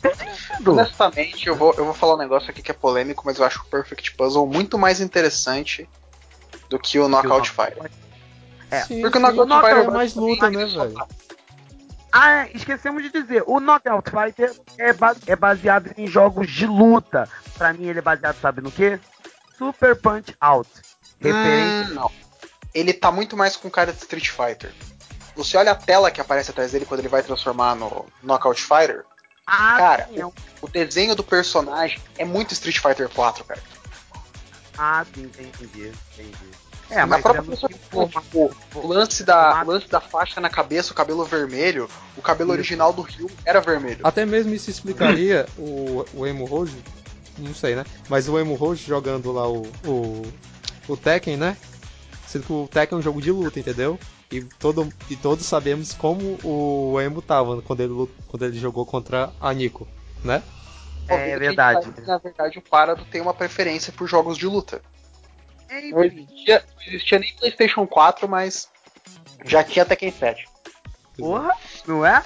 [0.00, 0.72] tem sentido.
[0.72, 3.60] Honestamente, eu vou, eu vou falar um negócio aqui que é polêmico, mas eu acho
[3.62, 5.88] o Perfect Puzzle muito mais interessante
[6.70, 7.90] do que o Knockout Fire.
[8.70, 11.06] É, Sim, Porque o sim, Knockout Knockout Fire é mais luta, né, velho?
[12.12, 17.28] Ah, esquecemos de dizer, o Knockout Fighter é, ba- é baseado em jogos de luta.
[17.56, 19.00] Pra mim, ele é baseado, sabe no quê?
[19.56, 20.68] Super Punch Out.
[21.20, 21.90] Referência.
[21.90, 22.10] Hum, não.
[22.74, 24.72] Ele tá muito mais com cara de Street Fighter.
[25.34, 29.04] Você olha a tela que aparece atrás dele quando ele vai transformar no Knockout Fighter.
[29.46, 33.60] Ah, cara, sim, é um- o desenho do personagem é muito Street Fighter 4, cara.
[34.78, 36.50] ah, sim, entendi, entendi.
[36.92, 37.70] É, Na mas própria é pessoa,
[38.06, 41.88] tipo, o lance da, lance da faixa na cabeça, o cabelo vermelho,
[42.18, 44.00] o cabelo original do Ryu era vermelho.
[44.04, 46.76] Até mesmo isso explicaria o, o Emo Rojo,
[47.38, 47.86] não sei, né?
[48.10, 50.22] Mas o Emo Rojo jogando lá o, o,
[50.86, 51.56] o Tekken, né?
[52.26, 53.98] Sendo que o Tekken é um jogo de luta, entendeu?
[54.30, 59.32] E, todo, e todos sabemos como o Emo tava quando ele, quando ele jogou contra
[59.40, 59.88] a Nico,
[60.22, 60.42] né?
[61.08, 61.90] É a gente verdade.
[61.90, 64.82] que, na verdade, o Parado tem uma preferência por jogos de luta.
[65.78, 68.68] É, Não existia, não existia nem PlayStation 4, mas
[69.44, 70.44] já tinha Tekken 7.
[71.16, 71.50] Porra,
[71.86, 72.22] não é?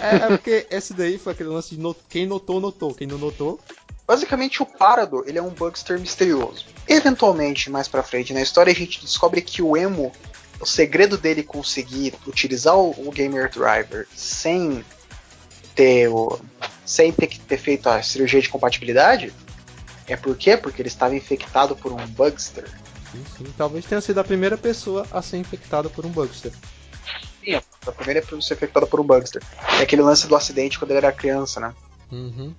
[0.00, 2.94] É, é porque esse daí foi aquele lance de no- quem notou, notou.
[2.94, 3.60] Quem não notou,
[4.06, 6.66] Basicamente, o Parado ele é um bugster misterioso.
[6.88, 10.10] Eventualmente, mais pra frente na história, a gente descobre que o Emo,
[10.60, 14.84] o segredo dele conseguir utilizar o, o Gamer Driver sem
[15.76, 16.40] ter o,
[16.84, 19.32] sem ter que ter feito a cirurgia de compatibilidade
[20.12, 20.56] é por quê?
[20.56, 22.68] Porque ele estava infectado por um bugster.
[23.12, 26.52] sim, sim, talvez tenha sido a primeira pessoa a ser infectada por um Bugster.
[27.44, 27.54] Sim,
[27.86, 29.42] a primeira pessoa a ser infectada por um bugster.
[29.78, 31.74] É aquele lance do acidente quando ele era criança, né?
[32.12, 32.54] Uhum.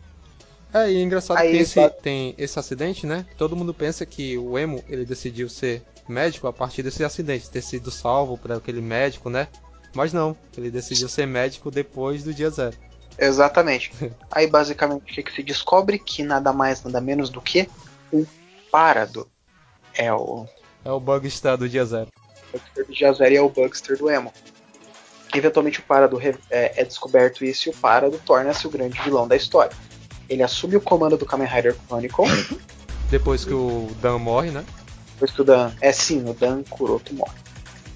[0.74, 3.26] É, e é engraçado Aí, que tem esse, tem esse acidente, né?
[3.38, 7.62] Todo mundo pensa que o Emo ele decidiu ser médico a partir desse acidente, ter
[7.62, 9.48] sido salvo por aquele médico, né?
[9.94, 12.78] Mas não, ele decidiu ser médico depois do dia zero.
[13.18, 13.92] Exatamente.
[14.32, 16.00] Aí basicamente o que, que se descobre?
[16.00, 17.70] Que nada mais, nada menos do que
[18.12, 18.26] o
[18.72, 19.28] Parado.
[19.94, 20.46] É o
[20.86, 22.08] É o Bugster do dia zero.
[22.52, 24.34] Bugster do Jazzer e é o Bugster do Emo.
[25.34, 29.36] Eventualmente o Parado é, é descoberto isso e o Parado torna-se o grande vilão da
[29.36, 29.76] história.
[30.30, 32.26] Ele assume o comando do Kamen Rider Chronicle,
[33.12, 34.64] Depois que o Dan morre, né?
[35.22, 35.74] depois que o Dan.
[35.82, 37.36] É sim, o Dan Kuroto morre.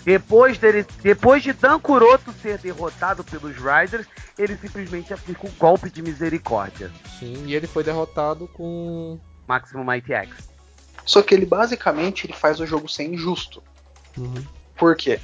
[0.05, 5.89] Depois, dele, depois de Dan Kuroto ser derrotado pelos Riders, ele simplesmente aplica um golpe
[5.89, 6.91] de misericórdia.
[7.19, 9.19] Sim, e ele foi derrotado com.
[9.47, 10.49] Maximum Mighty X.
[11.03, 13.61] Só que ele basicamente ele faz o jogo ser injusto.
[14.17, 14.45] Uhum.
[14.77, 15.19] Por quê?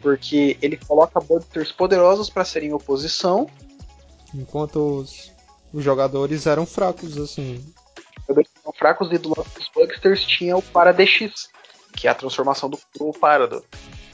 [0.00, 3.48] Porque ele coloca Bugsters poderosos para serem oposição
[4.34, 5.30] Enquanto os,
[5.72, 7.64] os jogadores eram fracos, assim.
[8.22, 11.50] jogadores que são fracos e do lado dos Bugsters tinha o Paradx,
[11.94, 13.62] que é a transformação do do Parado.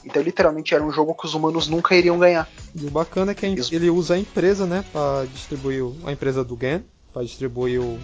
[0.05, 2.47] Então literalmente era um jogo que os humanos nunca iriam ganhar.
[2.75, 6.11] E o bacana é que em- ele usa a empresa, né, para distribuir o- a
[6.11, 6.83] empresa do Gen,
[7.13, 7.99] para distribuir o-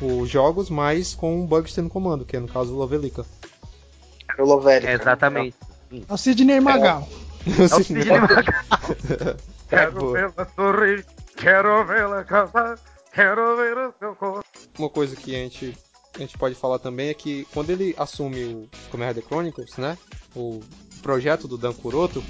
[0.00, 3.24] os jogos, mas com um Bugster no comando, que é no caso o Lovelica.
[4.32, 4.92] Era o Lovelica.
[4.92, 5.56] Exatamente.
[6.08, 7.08] É o Sidney Magal.
[7.46, 8.44] É o Sidney Magal.
[9.20, 9.36] É,
[9.68, 10.12] Quero boa.
[10.12, 11.04] vê-la sorrir,
[11.36, 12.78] quero vê-la casar,
[13.12, 14.44] quero ver o seu corpo.
[14.78, 15.76] Uma coisa que a gente,
[16.22, 19.96] a gente pode falar também é que quando ele assume o Kamen Rider Chronicles, né,
[20.34, 20.60] o
[21.02, 22.22] projeto do Dan Kuroto,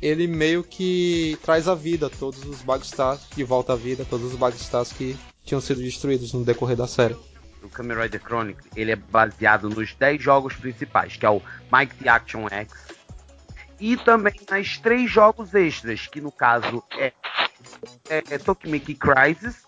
[0.00, 4.38] ele meio que traz à vida todos os Bugstars, de volta à vida todos os
[4.38, 7.16] Bugstars que tinham sido destruídos no decorrer da série.
[7.62, 11.40] O Kamen Rider Chronicles ele é baseado nos 10 jogos principais, que é o
[11.72, 12.72] Mighty Action X.
[13.78, 17.12] E também nas três jogos extras, que no caso é,
[18.08, 19.62] é, é Tokimeki Crisis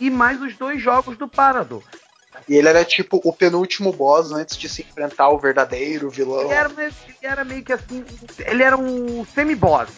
[0.00, 2.01] e mais os dois jogos do Paradox.
[2.48, 6.42] E ele era tipo o penúltimo boss antes de se enfrentar o verdadeiro vilão.
[6.42, 8.04] Ele era, meio- ele era meio que assim,
[8.46, 9.90] ele era um semi-boss.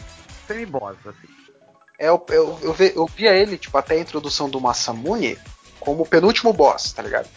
[0.47, 1.29] Semi-boss, assim.
[1.99, 5.39] É, eu, eu, eu, ve- eu via ele, tipo, até a introdução do Masamune
[5.81, 7.29] como o penúltimo boss, tá ligado?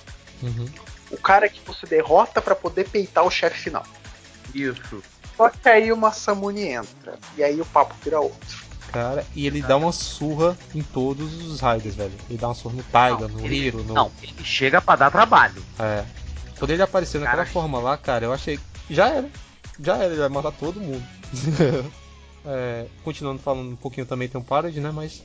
[0.41, 0.68] Uhum.
[1.12, 3.86] O cara que você derrota pra poder peitar o chefe final.
[4.54, 5.02] Isso.
[5.38, 7.18] Só que aí o Masamune entra.
[7.38, 8.66] E aí o papo vira outro.
[8.91, 12.13] Cara, e ele dá uma surra em todos os Raiders, velho.
[12.29, 13.93] Ele dá uma surra no Taiga, no ele- Hiro, no.
[13.93, 15.61] Não, ele chega pra dar trabalho.
[15.77, 16.03] É.
[16.57, 18.59] Quando ele apareceu naquela forma lá, cara, eu achei.
[18.89, 19.29] Já era.
[19.79, 21.03] Já era, ele vai matar todo mundo.
[22.49, 24.89] É, continuando falando um pouquinho também tem um Parody, né?
[24.89, 25.21] Mas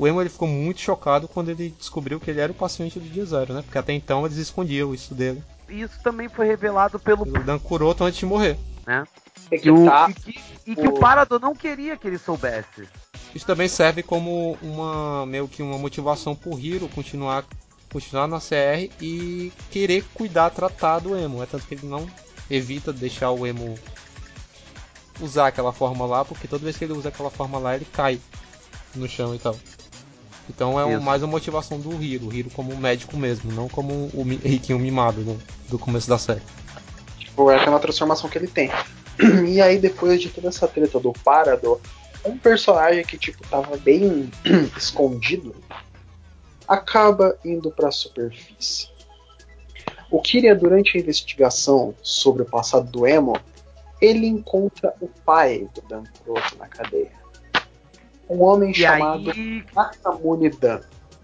[0.00, 3.08] o Emo ele ficou muito chocado quando ele descobriu que ele era o paciente do
[3.08, 3.62] dia zero, né?
[3.62, 5.42] Porque até então eles escondiam isso dele.
[5.68, 8.56] Isso também foi revelado pelo Pelo Dan Kuroto antes de morrer.
[8.86, 9.04] né?
[9.50, 12.88] É Que o- tá- e que, e que o Parador não queria que ele soubesse.
[13.34, 17.44] Isso também serve como uma meio que uma motivação pro Hiro continuar
[17.92, 21.42] continuar na CR e querer cuidar, tratar do Emo.
[21.42, 22.08] É tanto que ele não
[22.48, 23.76] evita deixar o Emo
[25.20, 28.20] usar aquela forma lá, porque toda vez que ele usa aquela forma lá, ele cai
[28.94, 29.56] no chão e tal.
[30.50, 33.68] Então é um- mais uma motivação do Hiro, o Hiro como um médico mesmo, não
[33.68, 36.42] como o mi- riquinho mimado do, do começo da série.
[37.18, 38.70] Tipo, essa é uma transformação que ele tem.
[39.46, 41.78] E aí, depois de toda essa treta do Parador,
[42.24, 44.30] um personagem que, tipo, tava bem
[44.76, 45.54] escondido,
[46.66, 48.88] acaba indo pra superfície.
[50.10, 53.36] O Kiria, durante a investigação sobre o passado do Emo,
[54.00, 57.12] ele encontra o pai do Dan Kuroto na cadeia.
[58.30, 60.80] Um homem E chamado aí, Masamune Dan.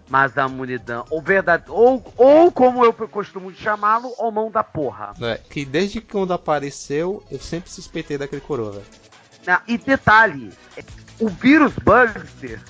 [0.09, 5.15] Masamune Dan, ou verdade, ou, ou como eu costumo chamá-lo, o mão da porra.
[5.21, 8.83] É, que desde que quando apareceu, eu sempre suspeitei daquele coroa.
[9.47, 10.51] Ah, E detalhe,
[11.21, 12.61] o vírus Bugster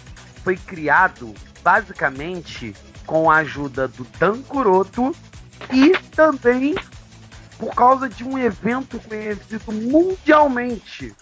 [0.44, 2.74] foi criado basicamente
[3.06, 5.14] com a ajuda do Dan Kuroto
[5.72, 6.74] e também
[7.58, 11.14] por causa de um evento conhecido mundialmente.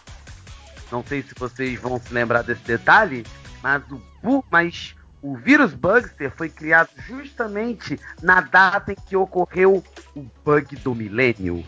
[0.90, 3.24] Não sei se vocês vão se lembrar desse detalhe,
[3.62, 3.82] mas
[4.22, 9.82] o, mas o vírus Bugster foi criado justamente na data em que ocorreu
[10.14, 11.64] o bug do milênio.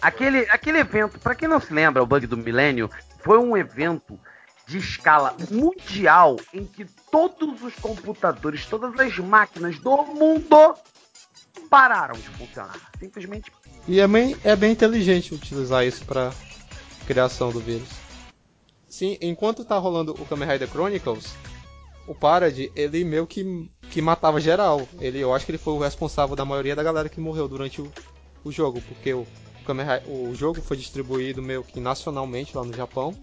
[0.00, 2.90] Aquele, aquele evento, para quem não se lembra, o bug do milênio
[3.22, 4.18] foi um evento
[4.66, 10.74] de escala mundial em que todos os computadores, todas as máquinas do mundo
[11.70, 12.76] pararam de funcionar.
[12.98, 13.50] Simplesmente
[13.88, 16.30] E é bem, é bem inteligente utilizar isso pra
[17.02, 17.88] criação do vírus.
[18.88, 21.34] Sim, enquanto tá rolando o Kamen Rider Chronicles,
[22.06, 24.86] o Parad, ele meio que, que matava geral.
[25.00, 27.80] Ele, eu acho que ele foi o responsável da maioria da galera que morreu durante
[27.80, 27.90] o,
[28.44, 29.26] o jogo, porque o,
[30.06, 33.14] o, o jogo foi distribuído meio que nacionalmente lá no Japão.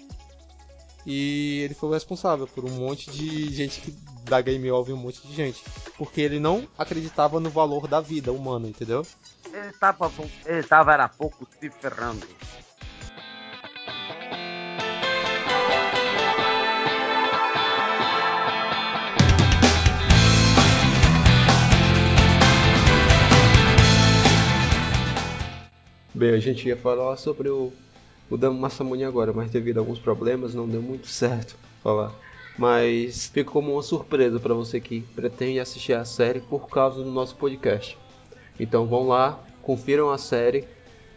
[1.05, 3.91] E ele foi o responsável por um monte de gente que
[4.25, 5.63] da Game Over, um monte de gente.
[5.97, 9.05] Porque ele não acreditava no valor da vida humana, entendeu?
[9.53, 10.11] ele estava,
[10.45, 12.25] ele estava era pouco se ferrando.
[26.19, 27.71] Bem, a gente ia falar sobre o,
[28.29, 32.13] o Damo Masamune agora, mas devido a alguns problemas não deu muito certo falar.
[32.57, 37.09] Mas fica como uma surpresa para você que pretende assistir a série por causa do
[37.09, 37.97] nosso podcast.
[38.59, 40.67] Então vão lá, confiram a série,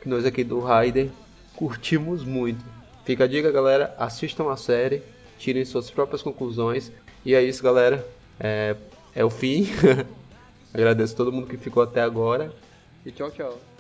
[0.01, 1.11] que nós aqui do Raider
[1.57, 2.65] curtimos muito.
[3.05, 5.03] Fica a dica, galera, assistam a série,
[5.37, 6.93] tirem suas próprias conclusões.
[7.25, 8.07] E é isso, galera.
[8.39, 8.77] É,
[9.17, 9.67] é o fim.
[10.73, 12.53] Agradeço todo mundo que ficou até agora.
[13.05, 13.72] E tchau, tchau.